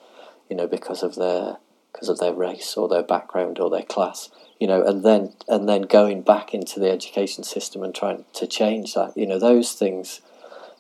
[0.50, 1.58] you know because of their
[1.98, 4.30] because of their race or their background or their class
[4.60, 8.48] you know, and then and then going back into the education system and trying to
[8.48, 9.16] change that.
[9.16, 10.22] You know, those things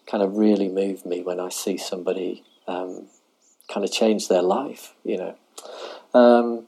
[0.10, 3.08] kind of really move me when I see somebody um,
[3.72, 4.94] kind of change their life.
[5.04, 5.36] You know,
[6.14, 6.66] um,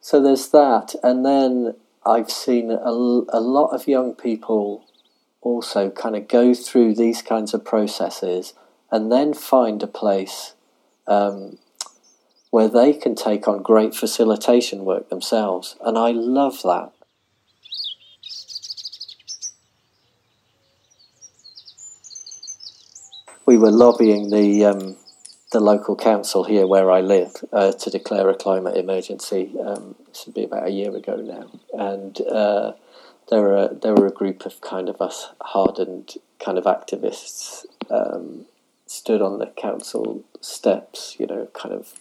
[0.00, 4.84] so there's that, and then I've seen a, a lot of young people
[5.40, 8.52] also kind of go through these kinds of processes
[8.90, 10.54] and then find a place
[11.06, 11.58] um,
[12.56, 15.76] where they can take on great facilitation work themselves.
[15.82, 16.90] And I love that.
[23.44, 24.96] We were lobbying the um,
[25.52, 29.52] the local council here where I live uh, to declare a climate emergency.
[29.62, 32.72] Um, this would be about a year ago now, and uh,
[33.28, 38.46] there were there were a group of kind of us hardened kind of activists um,
[38.86, 41.92] stood on the council steps, you know, kind of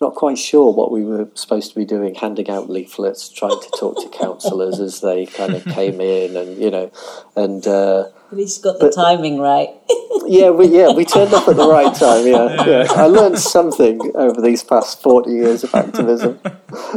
[0.00, 3.70] not quite sure what we were supposed to be doing, handing out leaflets, trying to
[3.78, 6.90] talk to councillors as they kind of came in, and you know,
[7.34, 9.70] and uh, at least got the but, timing right.
[10.26, 12.26] yeah, we yeah we turned up at the right time.
[12.26, 12.86] Yeah, yeah.
[12.90, 16.38] I learned something over these past forty years of activism.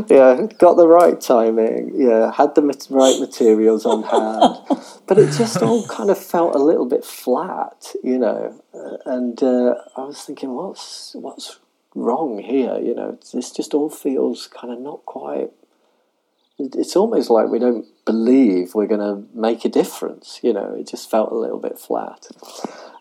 [0.08, 1.94] Yeah, got the right timing.
[1.96, 6.60] Yeah, had the right materials on hand, but it just all kind of felt a
[6.60, 8.62] little bit flat, you know.
[9.06, 11.61] And uh, I was thinking, what's what's
[11.96, 12.80] wrong here.
[12.80, 15.52] You know, this just all feels kind of not quite.
[16.60, 20.40] It's almost like we don't believe we're going to make a difference.
[20.44, 22.28] You know, it just felt a little bit flat.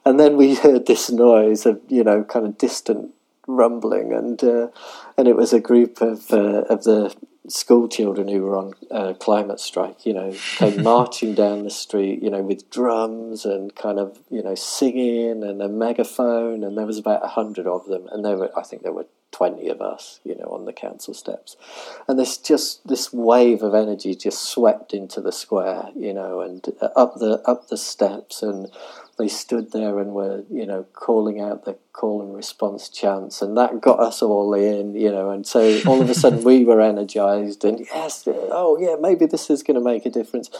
[0.05, 3.12] And then we heard this noise of you know kind of distant
[3.46, 4.68] rumbling, and uh,
[5.16, 7.14] and it was a group of uh, of the
[7.48, 12.22] school children who were on uh, climate strike, you know, came marching down the street,
[12.22, 16.87] you know, with drums and kind of, you know, singing and a megaphone, and there
[16.87, 19.81] was about a hundred of them, and there were, I think, there were twenty of
[19.81, 21.57] us, you know, on the council steps,
[22.07, 26.66] and this just this wave of energy just swept into the square, you know, and
[26.81, 28.70] uh, up the up the steps, and
[29.20, 33.56] they stood there and were, you know, calling out the call and response chants, and
[33.56, 36.80] that got us all in, you know, and so all of a sudden we were
[36.80, 40.50] energized, and yes, oh yeah, maybe this is going to make a difference,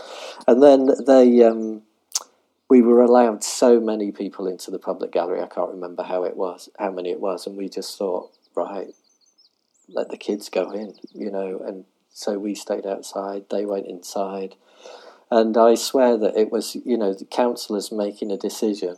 [0.47, 1.43] and then they.
[1.45, 1.83] Um,
[2.69, 5.43] we were allowed so many people into the public gallery.
[5.43, 8.95] I can't remember how it was, how many it was, and we just thought, right,
[9.89, 11.61] let the kids go in, you know.
[11.67, 13.47] And so we stayed outside.
[13.51, 14.55] They went inside,
[15.31, 18.97] and I swear that it was, you know, the councillors making a decision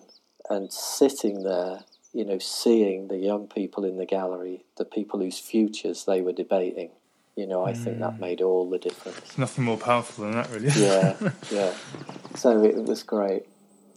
[0.49, 1.81] and sitting there,
[2.13, 6.33] you know, seeing the young people in the gallery, the people whose futures they were
[6.33, 6.91] debating.
[7.37, 7.77] You know, I mm.
[7.79, 8.21] think that mm.
[8.21, 9.39] made all the difference.
[9.39, 10.69] Nothing more powerful than that, really.
[10.69, 11.17] yeah,
[11.51, 11.75] yeah.
[12.35, 13.47] So it was great.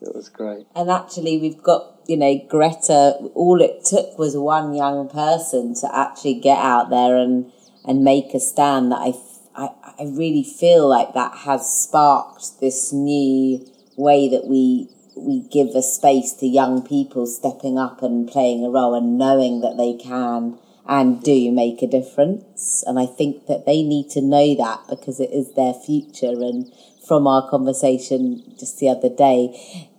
[0.02, 0.68] It was great.
[0.76, 5.90] And actually, we've got, you know, Greta, all it took was one young person to
[5.94, 7.52] actually get out there and
[7.86, 9.14] and make a stand that I,
[9.56, 15.70] I, I really feel like that has sparked this new way that we we give
[15.70, 19.94] a space to young people stepping up and playing a role and knowing that they
[19.94, 22.84] can and do make a difference.
[22.86, 26.32] And I think that they need to know that because it is their future.
[26.32, 26.72] And
[27.08, 29.90] from our conversation just the other day,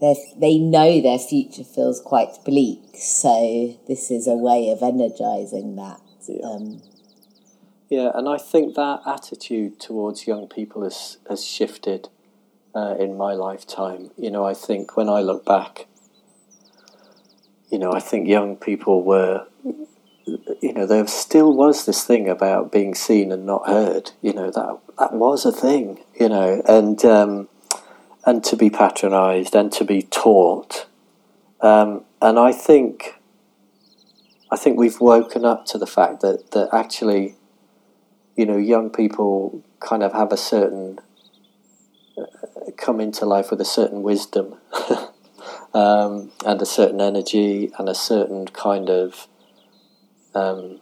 [0.00, 2.80] they know their future feels quite bleak.
[2.94, 6.00] So this is a way of energizing that.
[6.28, 6.46] Yeah.
[6.46, 6.82] Um,
[7.88, 12.08] yeah, and I think that attitude towards young people has has shifted
[12.74, 14.10] uh, in my lifetime.
[14.16, 15.86] You know, I think when I look back,
[17.70, 19.46] you know, I think young people were,
[20.60, 24.12] you know, there still was this thing about being seen and not heard.
[24.22, 26.00] You know, that that was a thing.
[26.18, 27.48] You know, and um,
[28.26, 30.86] and to be patronised and to be taught.
[31.60, 33.14] Um, and I think,
[34.50, 37.36] I think we've woken up to the fact that that actually,
[38.36, 40.98] you know, young people kind of have a certain
[42.18, 42.26] uh,
[42.76, 44.54] come into life with a certain wisdom
[45.74, 49.28] um, and a certain energy and a certain kind of
[50.34, 50.80] um,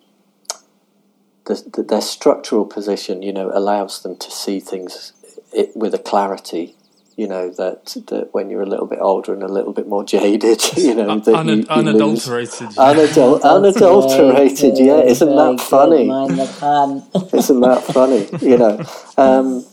[1.46, 5.12] the, the, their structural position, you know, allows them to see things
[5.52, 6.76] it, with a clarity
[7.16, 10.04] you know that that when you're a little bit older and a little bit more
[10.04, 16.08] jaded, you know, that Un- you, you unadulterated, Unadul- unadulterated, yeah, isn't that funny?
[17.34, 18.28] isn't that funny?
[18.46, 18.84] You know,
[19.16, 19.64] um,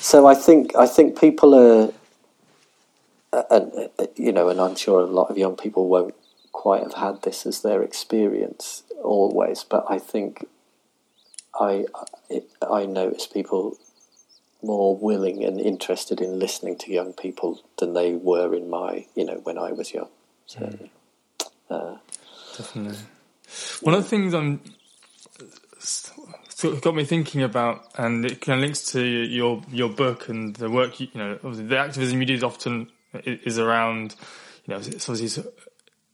[0.00, 1.92] so I think I think people are,
[3.32, 6.14] uh, and uh, you know, and I'm sure a lot of young people won't
[6.52, 10.46] quite have had this as their experience always, but I think
[11.58, 11.86] I
[12.30, 13.76] I, I notice people
[14.62, 19.24] more willing and interested in listening to young people than they were in my, you
[19.24, 20.08] know, when I was young.
[20.46, 20.88] So, mm.
[21.70, 21.96] uh,
[22.56, 22.98] Definitely.
[23.80, 24.60] One of the things I'm
[25.78, 30.28] sort of got me thinking about, and it kind of links to your your book
[30.28, 31.00] and the work.
[31.00, 32.90] You, you know, the activism you do is often
[33.24, 34.14] is around,
[34.64, 35.44] you know, it's obviously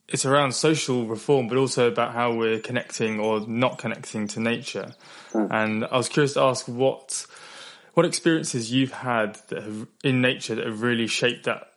[0.07, 4.93] it's around social reform, but also about how we're connecting or not connecting to nature.
[5.33, 5.47] Mm.
[5.51, 7.25] And I was curious to ask what
[7.93, 11.71] what experiences you've had that have, in nature that have really shaped that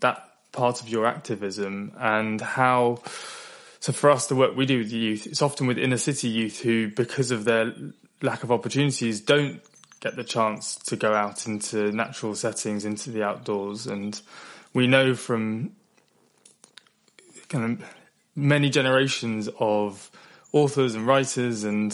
[0.00, 2.98] that part of your activism and how
[3.80, 6.26] so for us the work we do with the youth it's often with inner city
[6.26, 7.74] youth who because of their
[8.22, 9.60] lack of opportunities don't
[10.00, 13.86] get the chance to go out into natural settings into the outdoors.
[13.86, 14.20] And
[14.72, 15.72] we know from
[17.48, 17.88] kind of
[18.36, 20.10] many generations of
[20.52, 21.92] authors and writers and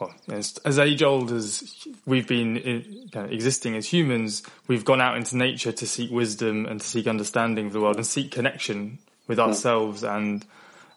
[0.00, 5.16] well, as, as age old as we've been in, existing as humans, we've gone out
[5.16, 8.98] into nature to seek wisdom and to seek understanding of the world and seek connection
[9.26, 9.44] with hmm.
[9.44, 10.44] ourselves and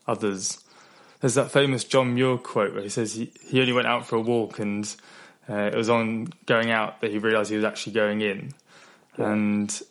[0.08, 0.64] others.
[1.20, 4.16] There's that famous John Muir quote where he says he, he only went out for
[4.16, 4.94] a walk and
[5.50, 8.54] uh, it was on going out that he realised he was actually going in.
[9.18, 9.32] Yeah.
[9.32, 9.86] And so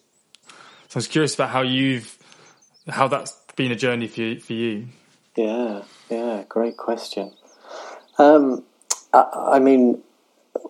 [0.95, 2.19] I was curious about how you've,
[2.89, 4.41] how that's been a journey for you.
[4.41, 4.89] For you.
[5.37, 7.33] Yeah, yeah, great question.
[8.19, 8.65] Um,
[9.13, 10.03] I mean,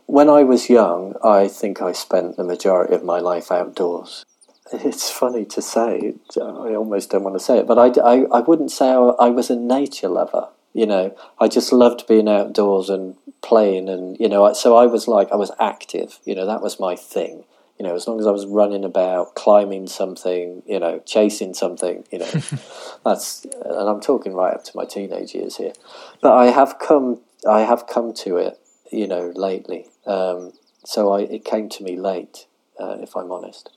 [0.07, 4.25] when I was young, I think I spent the majority of my life outdoors.
[4.73, 8.41] It's funny to say, I almost don't want to say it, but I, I, I
[8.41, 10.49] wouldn't say I was a nature lover.
[10.73, 15.07] You know, I just loved being outdoors and playing, and you know, so I was
[15.07, 16.19] like, I was active.
[16.25, 17.45] You know, that was my thing.
[17.79, 22.05] You know, as long as I was running about, climbing something, you know, chasing something,
[22.11, 22.31] you know,
[23.05, 25.73] that's, and I'm talking right up to my teenage years here.
[26.21, 28.59] But I have come I have come to it,
[28.91, 29.87] you know, lately.
[30.07, 30.53] Um,
[30.85, 32.47] so I, it came to me late,
[32.79, 33.71] uh, if I'm honest.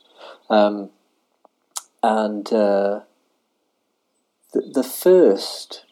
[0.49, 0.89] Um,
[2.03, 3.01] and uh,
[4.53, 5.85] the, the first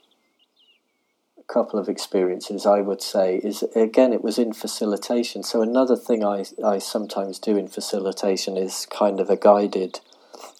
[1.47, 5.43] couple of experiences, I would say, is again, it was in facilitation.
[5.43, 9.99] So another thing I, I sometimes do in facilitation is kind of a guided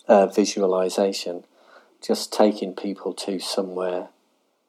[0.08, 1.46] uh, visualization,
[2.02, 4.10] just taking people to somewhere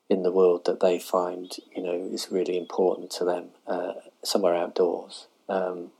[0.09, 3.93] in the world that they find you know is really important to them uh,
[4.23, 5.91] somewhere outdoors um,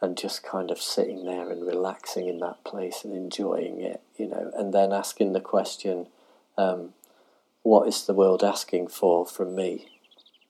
[0.00, 4.26] and just kind of sitting there and relaxing in that place and enjoying it you
[4.26, 6.06] know and then asking the question
[6.58, 6.94] um,
[7.62, 9.88] what is the world asking for from me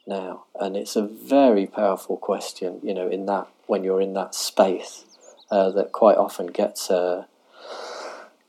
[0.07, 0.45] now?
[0.61, 5.05] And it's a very powerful question you know in that when you're in that space
[5.51, 7.27] uh, that quite often gets a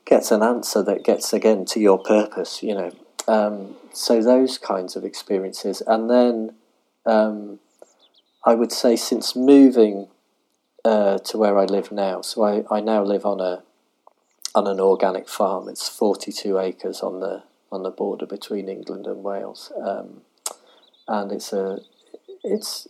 [0.04, 2.92] gets an answer that gets again to your purpose you know
[3.28, 6.54] um, so those kinds of experiences, and then
[7.04, 7.60] um,
[8.44, 10.08] I would say since moving
[10.84, 13.62] uh, to where I live now, so I, I now live on a
[14.54, 15.68] on an organic farm.
[15.68, 20.22] It's forty two acres on the on the border between England and Wales, um,
[21.06, 21.80] and it's a
[22.42, 22.88] it's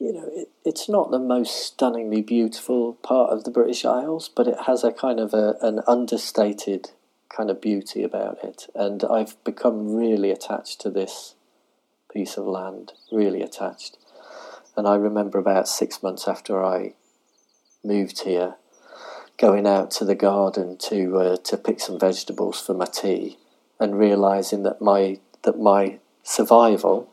[0.00, 4.48] you know it, it's not the most stunningly beautiful part of the British Isles, but
[4.48, 6.90] it has a kind of a, an understated
[7.34, 11.34] kind of beauty about it, and I've become really attached to this
[12.12, 13.96] piece of land, really attached.
[14.76, 16.94] And I remember about six months after I
[17.84, 18.56] moved here,
[19.38, 23.38] going out to the garden to uh, to pick some vegetables for my tea,
[23.78, 27.10] and realizing that my that my survival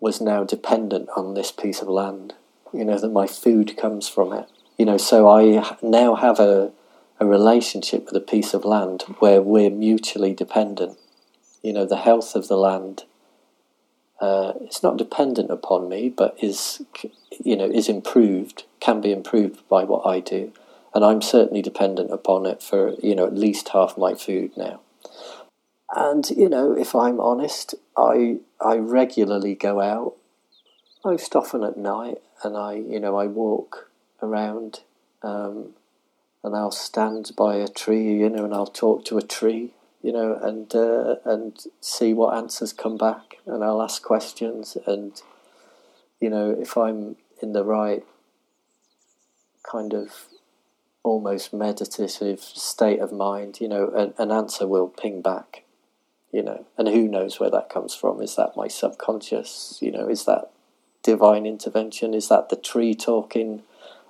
[0.00, 2.34] was now dependent on this piece of land.
[2.72, 4.48] You know that my food comes from it.
[4.76, 6.72] You know, so I now have a
[7.20, 10.98] a relationship with a piece of land where we're mutually dependent.
[11.62, 13.04] You know, the health of the land
[14.20, 16.82] uh, it's not dependent upon me, but is
[17.44, 20.52] you know is improved, can be improved by what I do,
[20.94, 24.80] and I'm certainly dependent upon it for you know at least half my food now.
[25.94, 30.14] And you know, if I'm honest, I I regularly go out,
[31.04, 33.88] most often at night, and I you know I walk
[34.20, 34.80] around,
[35.22, 35.74] um,
[36.42, 39.72] and I'll stand by a tree, you know, and I'll talk to a tree,
[40.02, 45.20] you know, and uh, and see what answers come back, and I'll ask questions, and
[46.20, 48.04] you know, if I'm in the right
[49.62, 50.28] kind of
[51.02, 55.64] almost meditative state of mind, you know, an, an answer will ping back,
[56.32, 58.20] you know, and who knows where that comes from?
[58.20, 59.78] Is that my subconscious?
[59.80, 60.50] You know, is that
[61.02, 62.14] divine intervention?
[62.14, 63.62] Is that the tree talking?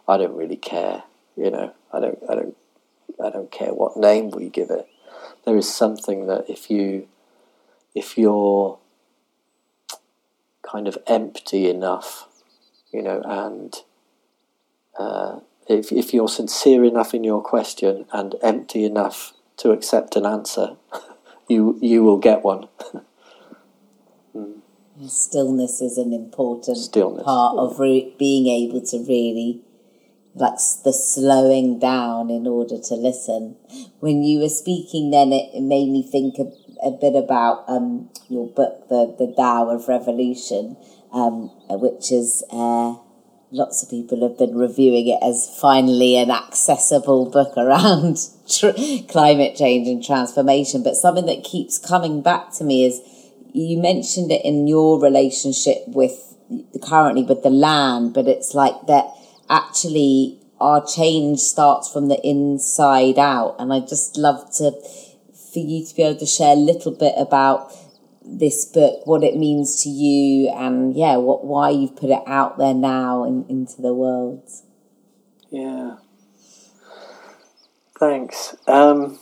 [0.07, 1.05] I don't really care,
[1.39, 1.72] you know.
[1.93, 2.57] I don't, I don't,
[3.24, 4.86] I don't care what name we give it
[5.49, 7.09] there is something that if you
[7.95, 8.78] if you're
[10.62, 12.28] kind of empty enough,
[12.93, 13.74] you know, and
[14.99, 20.26] uh, if if you're sincere enough in your question and empty enough to accept an
[20.26, 20.76] answer,
[21.49, 22.68] you you will get one.
[24.36, 24.61] mm.
[25.07, 27.62] Stillness is an important Stillness, part yeah.
[27.62, 29.62] of re- being able to really
[30.35, 33.57] like the slowing down in order to listen.
[34.01, 36.51] When you were speaking, then it, it made me think a,
[36.87, 40.76] a bit about um, your book, the the Tao of Revolution,
[41.12, 42.95] um, which is uh,
[43.51, 48.18] lots of people have been reviewing it as finally an accessible book around
[48.49, 50.83] tr- climate change and transformation.
[50.83, 53.01] But something that keeps coming back to me is
[53.53, 56.37] you mentioned it in your relationship with
[56.83, 59.07] currently with the land, but it's like that
[59.49, 63.57] actually our change starts from the inside out.
[63.59, 64.72] And I just love to,
[65.53, 67.72] for you to be able to share a little bit about
[68.28, 72.59] this book, what it means to you, and yeah, what why you've put it out
[72.59, 74.46] there now in, into the world.
[75.51, 75.96] Yeah.
[77.99, 78.55] Thanks.
[78.66, 79.18] Um,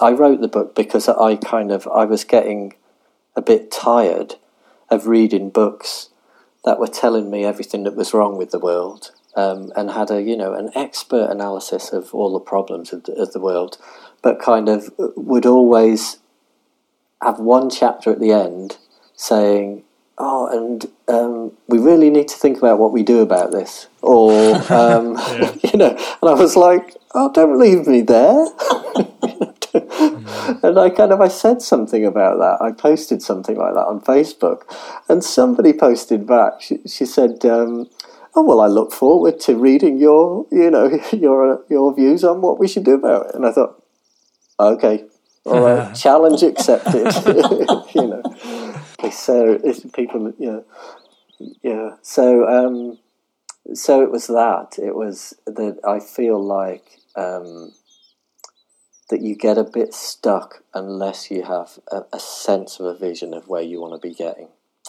[0.00, 2.74] I wrote the book because I kind of I was getting
[3.36, 4.36] a bit tired
[4.88, 6.08] of reading books
[6.64, 10.22] that were telling me everything that was wrong with the world um, and had a
[10.22, 13.78] you know an expert analysis of all the problems of the, of the world,
[14.22, 16.18] but kind of would always
[17.22, 18.78] have one chapter at the end
[19.16, 19.82] saying,
[20.18, 24.32] "Oh, and um, we really need to think about what we do about this," or
[24.72, 25.18] um,
[25.62, 28.46] you know, and I was like, "Oh, don't leave me there."
[29.74, 32.64] and I kind of I said something about that.
[32.64, 34.62] I posted something like that on Facebook,
[35.08, 36.60] and somebody posted back.
[36.60, 37.88] She, she said, um,
[38.36, 42.60] "Oh well, I look forward to reading your you know your your views on what
[42.60, 43.82] we should do about it." And I thought,
[44.60, 45.04] okay,
[45.44, 47.12] all right, challenge accepted.
[47.94, 49.58] you know, so
[49.92, 50.60] people, yeah,
[51.62, 51.96] yeah.
[52.02, 52.98] So um,
[53.74, 54.76] so it was that.
[54.78, 57.00] It was that I feel like.
[57.16, 57.72] Um,
[59.10, 63.34] that you get a bit stuck unless you have a, a sense of a vision
[63.34, 64.48] of where you want to be getting.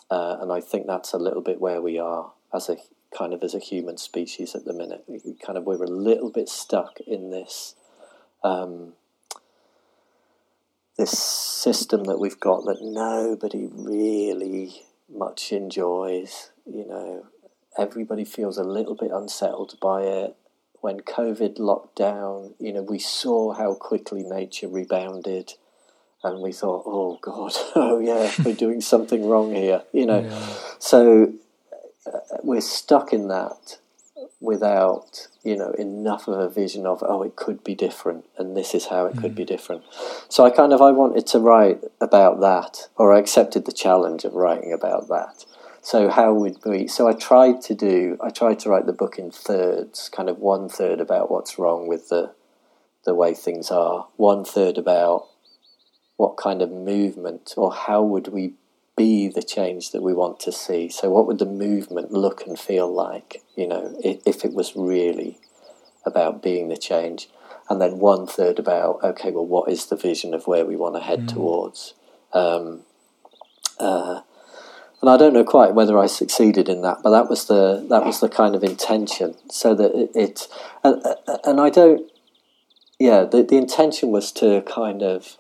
[0.10, 2.78] Uh, and I think that's a little bit where we are as a
[3.18, 5.04] kind of as a human species at the minute.
[5.08, 7.76] We kind of we're a little bit stuck in this
[8.44, 8.94] um,
[10.98, 16.52] this system that we've got that nobody really much enjoys.
[16.66, 17.26] You know,
[17.78, 20.36] everybody feels a little bit unsettled by it
[20.86, 25.54] when COVID locked down, you know, we saw how quickly nature rebounded,
[26.24, 30.20] and we thought, oh God, oh yeah, we're doing something wrong here, you know.
[30.20, 30.48] Yeah.
[30.78, 31.34] So
[32.06, 33.80] uh, we're stuck in that
[34.40, 38.76] without you know enough of a vision of oh it could be different and this
[38.76, 39.22] is how it mm.
[39.22, 39.82] could be different
[40.30, 44.24] so i kind of i wanted to write about that or i accepted the challenge
[44.26, 45.46] of writing about that
[45.86, 46.88] so how would we?
[46.88, 48.18] So I tried to do.
[48.20, 51.88] I tried to write the book in thirds, kind of one third about what's wrong
[51.88, 52.34] with the
[53.06, 55.28] the way things are, one third about
[56.18, 58.54] what kind of movement or how would we
[58.98, 60.90] be the change that we want to see?
[60.90, 63.44] So, what would the movement look and feel like?
[63.56, 65.38] You know, if, if it was really
[66.04, 67.30] about being the change,
[67.70, 70.96] and then one third about okay, well, what is the vision of where we want
[70.96, 71.32] to head mm.
[71.32, 71.94] towards?
[72.34, 72.82] Um,
[73.78, 74.22] uh,
[75.02, 78.06] and I don't know quite whether I succeeded in that, but that was the that
[78.06, 79.36] was the kind of intention.
[79.50, 80.48] So that it, it
[80.84, 81.04] and,
[81.44, 82.10] and I don't,
[83.00, 85.38] yeah, the the intention was to kind of.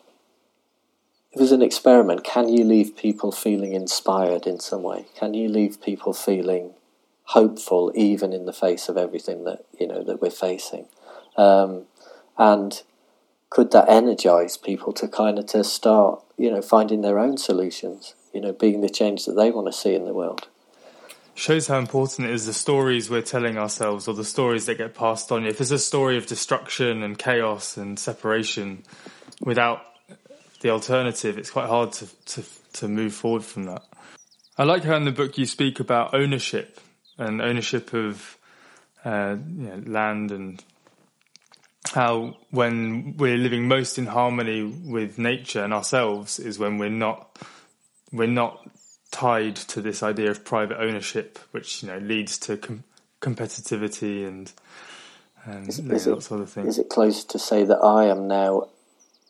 [1.31, 2.23] It was an experiment.
[2.23, 5.07] Can you leave people feeling inspired in some way?
[5.19, 6.75] Can you leave people feeling
[7.23, 10.85] hopeful, even in the face of everything that you know that we're facing?
[11.35, 11.87] Um,
[12.37, 12.81] and
[13.49, 18.13] could that energize people to kind of to start, you know, finding their own solutions?
[18.35, 20.47] You know, being the change that they want to see in the world.
[21.33, 24.93] Shows how important it is the stories we're telling ourselves or the stories that get
[24.93, 25.45] passed on.
[25.45, 28.83] If it's a story of destruction and chaos and separation
[29.41, 29.81] without
[30.61, 33.83] the alternative, it's quite hard to, to, to move forward from that.
[34.57, 36.79] I like how in the book you speak about ownership
[37.17, 38.37] and ownership of
[39.03, 40.63] uh, you know, land and
[41.93, 47.37] how when we're living most in harmony with nature and ourselves is when we're not
[48.15, 48.69] we're not
[49.11, 52.83] tied to this idea of private ownership, which you know leads to com-
[53.21, 54.51] competitivity and
[55.45, 56.67] and is, is that sort of thing.
[56.67, 58.69] Is it close to say that I am now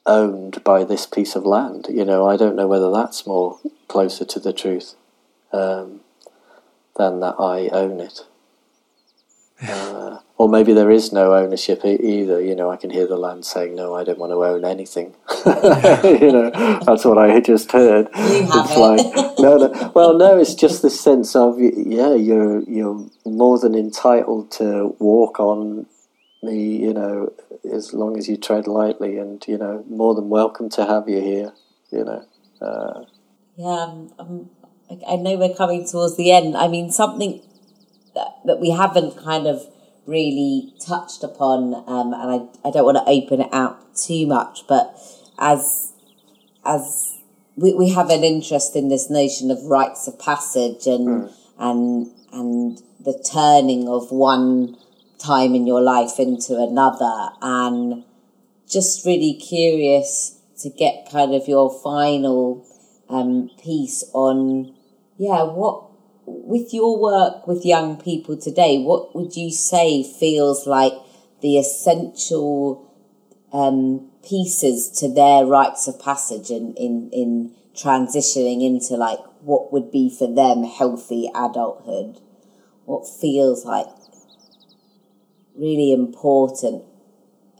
[0.05, 1.87] owned by this piece of land?
[1.89, 4.95] You know, I don't know whether that's more closer to the truth
[5.51, 6.01] um,
[6.97, 8.25] than that I own it.
[9.65, 12.41] Uh, or maybe there is no ownership either.
[12.41, 15.15] You know, I can hear the land saying, "No, I don't want to own anything."
[15.45, 16.49] you know,
[16.85, 18.09] that's what I just heard.
[18.13, 19.91] it's like no, no.
[19.95, 25.39] Well, no, it's just this sense of yeah, you're you're more than entitled to walk
[25.39, 25.85] on
[26.43, 26.81] me.
[26.81, 27.33] You know,
[27.71, 31.21] as long as you tread lightly, and you know, more than welcome to have you
[31.21, 31.53] here.
[31.91, 32.25] You know.
[32.61, 33.05] Uh,
[33.57, 34.49] yeah, um,
[35.07, 36.57] I know we're coming towards the end.
[36.57, 37.41] I mean, something
[38.13, 39.65] that, that we haven't kind of
[40.05, 42.31] really touched upon, um, and
[42.63, 44.97] I, I don't want to open it out too much, but
[45.39, 45.93] as
[46.65, 47.17] as
[47.55, 51.33] we, we have an interest in this notion of rites of passage and mm.
[51.57, 54.77] and and the turning of one
[55.17, 58.03] time in your life into another, and
[58.67, 62.65] just really curious to get kind of your final
[63.09, 64.73] um, piece on
[65.17, 65.84] yeah what
[66.25, 70.93] with your work with young people today, what would you say feels like
[71.41, 72.91] the essential
[73.53, 79.91] um, pieces to their rites of passage in, in, in transitioning into like what would
[79.91, 82.19] be for them healthy adulthood?
[82.85, 83.87] What feels like
[85.55, 86.83] really important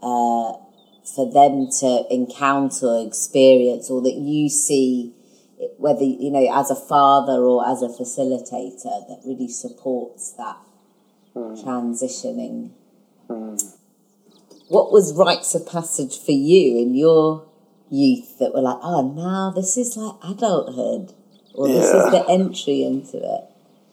[0.02, 0.54] uh,
[1.16, 5.14] for them to encounter, experience, or that you see
[5.78, 10.58] whether you know as a father or as a facilitator that really supports that
[11.36, 11.64] mm.
[11.64, 12.72] transitioning
[13.30, 13.76] mm.
[14.68, 17.48] what was rites of passage for you in your
[17.90, 21.14] youth that were like oh now this is like adulthood
[21.54, 21.76] or yeah.
[21.76, 23.44] this is the entry into it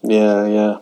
[0.03, 0.79] yeah yeah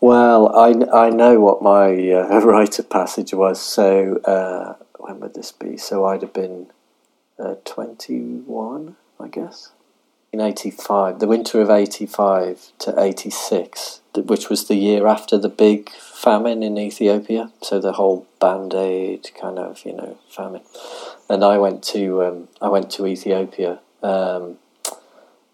[0.00, 5.34] well i, I know what my uh, rite of passage was so uh, when would
[5.34, 6.66] this be so i'd have been
[7.38, 9.72] uh, 21 i guess
[10.32, 15.90] in 85, the winter of 85 to 86, which was the year after the big
[15.90, 17.50] famine in Ethiopia.
[17.60, 20.62] So the whole band aid kind of, you know, famine.
[21.28, 23.80] And I went to, um, I went to Ethiopia.
[24.02, 24.58] Um,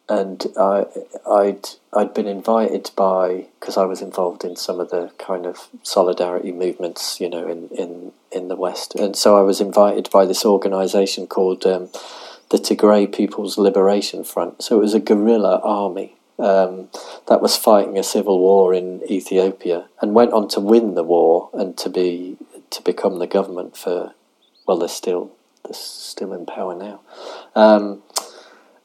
[0.09, 0.87] and I,
[1.31, 5.69] I'd I'd been invited by because I was involved in some of the kind of
[5.83, 10.25] solidarity movements, you know, in, in, in the West, and so I was invited by
[10.25, 11.91] this organisation called um,
[12.51, 14.63] the Tigray People's Liberation Front.
[14.63, 16.89] So it was a guerrilla army um,
[17.27, 21.51] that was fighting a civil war in Ethiopia and went on to win the war
[21.53, 22.37] and to be
[22.71, 24.13] to become the government for
[24.67, 25.33] well, they're still
[25.65, 27.01] they're still in power now.
[27.55, 28.03] Um,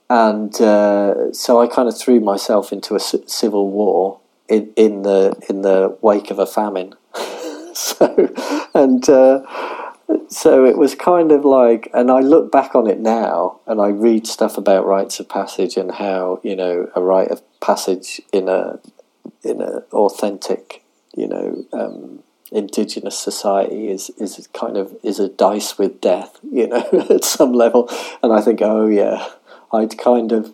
[0.10, 5.40] and uh, so I kind of threw myself into a civil war in, in the
[5.50, 6.96] in the wake of a famine.
[7.74, 8.34] so
[8.74, 9.08] and.
[9.08, 9.83] Uh,
[10.30, 13.88] so it was kind of like, and I look back on it now, and I
[13.90, 18.50] read stuff about rites of passage and how you know a rite of passage in
[18.50, 18.80] a
[19.44, 20.84] in a authentic,
[21.16, 26.68] you know, um, indigenous society is is kind of is a dice with death, you
[26.68, 27.90] know, at some level.
[28.22, 29.30] And I think, oh yeah,
[29.72, 30.54] I'd kind of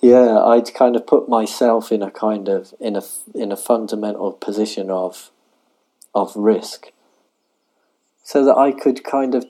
[0.00, 3.02] yeah, I'd kind of put myself in a kind of in a
[3.34, 5.30] in a fundamental position of
[6.14, 6.92] of risk
[8.28, 9.46] so that I could kind of,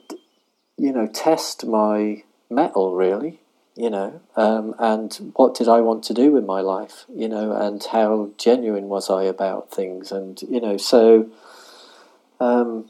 [0.77, 3.41] you know, test my mettle really,
[3.75, 7.51] you know, um, and what did I want to do with my life, you know,
[7.57, 11.29] and how genuine was I about things, and you know, so
[12.39, 12.89] um,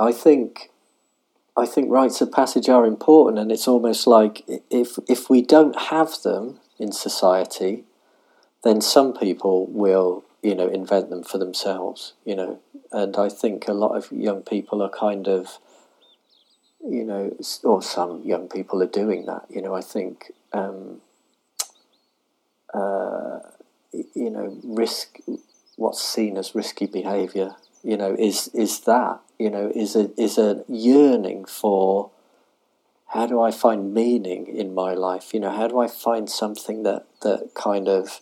[0.00, 0.70] I think
[1.56, 5.78] I think rites of passage are important, and it's almost like if if we don't
[5.78, 7.84] have them in society,
[8.64, 12.60] then some people will you know invent them for themselves, you know,
[12.92, 15.58] and I think a lot of young people are kind of
[16.86, 19.46] you know, or some young people are doing that.
[19.48, 21.00] You know, I think, um,
[22.72, 23.38] uh,
[23.92, 25.18] you know, risk,
[25.76, 30.36] what's seen as risky behaviour, you know, is is that, you know, is a is
[30.38, 32.10] a yearning for
[33.14, 35.32] how do I find meaning in my life?
[35.32, 38.20] You know, how do I find something that that kind of,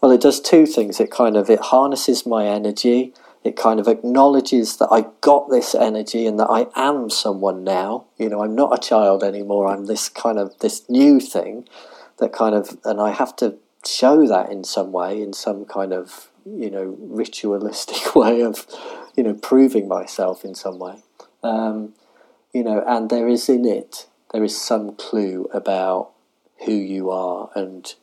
[0.00, 1.00] well, it does two things.
[1.00, 3.12] It kind of it harnesses my energy
[3.44, 8.06] it kind of acknowledges that I got this energy and that I am someone now.
[8.16, 9.68] You know, I'm not a child anymore.
[9.68, 11.68] I'm this kind of this new thing
[12.16, 15.92] that kind of, and I have to show that in some way, in some kind
[15.92, 18.66] of you know ritualistic way of
[19.14, 21.02] you know proving myself in some way.
[21.42, 21.92] Um,
[22.54, 26.10] you know, and there is in it there is some clue about
[26.66, 27.94] who you are and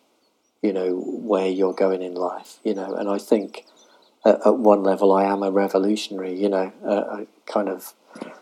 [0.61, 2.57] you know where you're going in life.
[2.63, 3.65] You know, and I think
[4.25, 6.41] at, at one level, I am a revolutionary.
[6.41, 7.93] You know, uh, kind of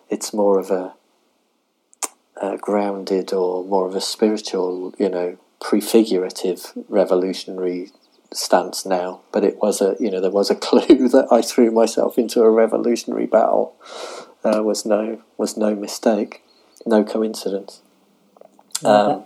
[0.07, 0.93] it's more of a,
[2.39, 7.89] a grounded or more of a spiritual, you know, prefigurative revolutionary
[8.31, 11.71] stance now, but it was a you know there was a clue that I threw
[11.71, 13.73] myself into a revolutionary battle
[14.43, 16.43] uh, was no was no mistake,
[16.85, 17.81] no coincidence.
[18.83, 19.23] Um,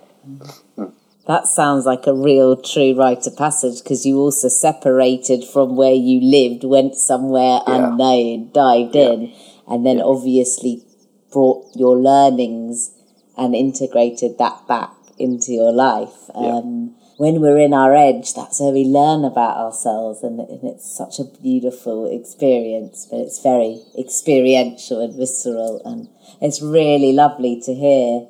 [0.76, 0.86] hmm.
[1.26, 5.93] That sounds like a real true rite of passage because you also separated from where
[5.93, 7.76] you lived, went somewhere yeah.
[7.76, 9.12] unknown, dived yeah.
[9.12, 9.34] in,
[9.68, 10.04] and then yeah.
[10.04, 10.84] obviously
[11.32, 12.91] brought your learnings
[13.38, 16.30] and integrated that back into your life.
[16.36, 20.97] Um, when we're in our edge, that's where we learn about ourselves, and, and it's
[20.97, 23.07] such a beautiful experience.
[23.09, 26.09] But it's very experiential and visceral, and
[26.41, 28.28] it's really lovely to hear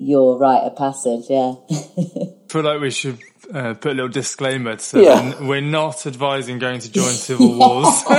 [0.00, 1.54] your rite of passage, yeah.
[1.70, 3.18] I feel like we should
[3.52, 5.42] uh, put a little disclaimer to say yeah.
[5.42, 8.02] we're not advising going to join civil wars.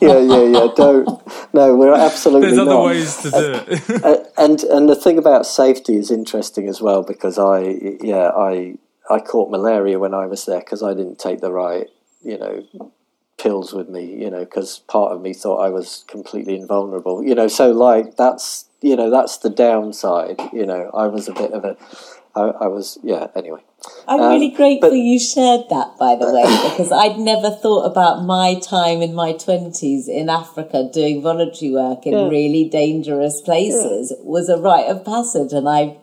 [0.00, 0.68] yeah, yeah, yeah.
[0.74, 1.08] Don't.
[1.52, 2.48] No, we're absolutely.
[2.48, 2.86] There's other not.
[2.86, 4.32] ways to do it.
[4.38, 7.60] And and the thing about safety is interesting as well because I
[8.00, 8.76] yeah I
[9.10, 11.88] I caught malaria when I was there because I didn't take the right
[12.22, 12.90] you know
[13.38, 17.34] pills with me you know because part of me thought I was completely invulnerable you
[17.34, 20.40] know so like that's you know that's the downside.
[20.52, 21.76] You know, I was a bit of a,
[22.34, 23.28] I, I was yeah.
[23.34, 23.62] Anyway,
[24.06, 27.84] I'm um, really grateful but, you shared that, by the way, because I'd never thought
[27.90, 32.28] about my time in my twenties in Africa doing voluntary work in yeah.
[32.28, 34.24] really dangerous places yeah.
[34.24, 35.98] was a rite of passage, and I.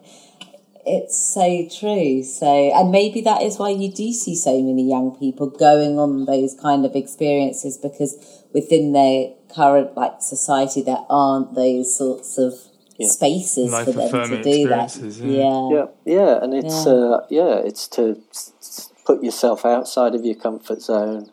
[0.86, 2.24] It's so true.
[2.24, 6.26] So, and maybe that is why you do see so many young people going on
[6.26, 12.54] those kind of experiences because within their current like society there aren't those sorts of
[12.98, 13.08] yeah.
[13.08, 14.96] spaces Life for them to do that.
[14.96, 15.70] Yeah.
[15.72, 16.92] yeah, yeah, and it's yeah.
[16.92, 18.22] Uh, yeah, it's to
[19.06, 21.32] put yourself outside of your comfort zone.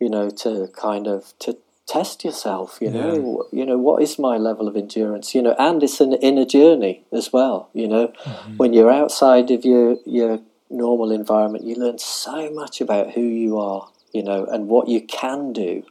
[0.00, 1.56] You know, to kind of to
[1.86, 2.78] test yourself.
[2.80, 5.34] You know, you know what is my level of endurance.
[5.34, 7.70] You know, and it's an inner journey as well.
[7.72, 8.56] You know, mm-hmm.
[8.56, 13.58] when you're outside of your your normal environment, you learn so much about who you
[13.58, 13.88] are.
[14.12, 15.84] You know, and what you can do.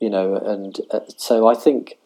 [0.00, 1.96] You know, and uh, so I think,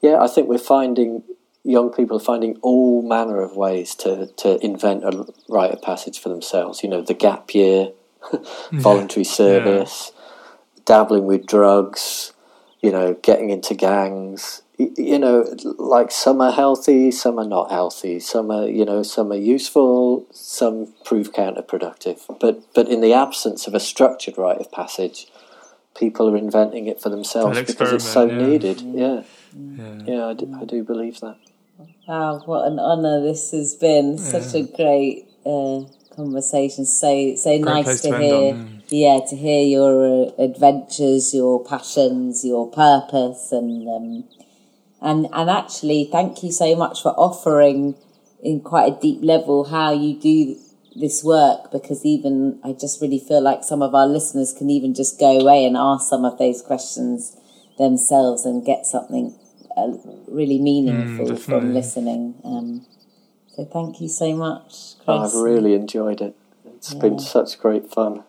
[0.00, 1.22] yeah, I think we're finding
[1.64, 6.18] young people are finding all manner of ways to, to invent a rite of passage
[6.18, 6.82] for themselves.
[6.82, 7.92] You know, the gap year,
[8.72, 10.82] voluntary service, yeah.
[10.84, 12.33] dabbling with drugs,
[12.84, 14.60] you know, getting into gangs.
[14.76, 18.20] You know, like some are healthy, some are not healthy.
[18.20, 22.20] Some are, you know, some are useful, some prove counterproductive.
[22.38, 25.28] But but in the absence of a structured rite of passage,
[25.96, 28.46] people are inventing it for themselves because it's so yeah.
[28.46, 28.82] needed.
[28.82, 29.22] Yeah,
[29.56, 31.38] yeah, yeah I, do, I do believe that.
[32.06, 34.18] Wow, what an honour this has been.
[34.18, 36.84] Such a great uh, conversation.
[36.84, 38.54] So so great nice to, to hear.
[38.54, 39.18] On, yeah.
[39.18, 39.26] yeah.
[39.28, 44.24] to hear your uh, adventures, your passions, your purpose, and um,
[45.00, 47.96] and and actually, thank you so much for offering
[48.42, 50.56] in quite a deep level how you do
[50.96, 54.94] this work because even I just really feel like some of our listeners can even
[54.94, 57.36] just go away and ask some of those questions
[57.78, 59.34] themselves and get something
[59.76, 59.92] uh,
[60.28, 62.34] really meaningful mm, from listening.
[62.44, 62.86] Um,
[63.48, 65.08] so thank you so much, Chris.
[65.08, 66.36] I've really enjoyed it.
[66.64, 67.00] It's yeah.
[67.00, 68.22] been such great fun.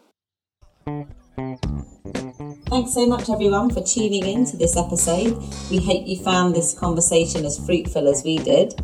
[2.70, 5.36] Thanks so much, everyone, for tuning in to this episode.
[5.72, 8.76] We hope you found this conversation as fruitful as we did.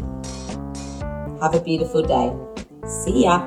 [1.41, 2.33] Have a beautiful day.
[2.87, 3.45] See ya.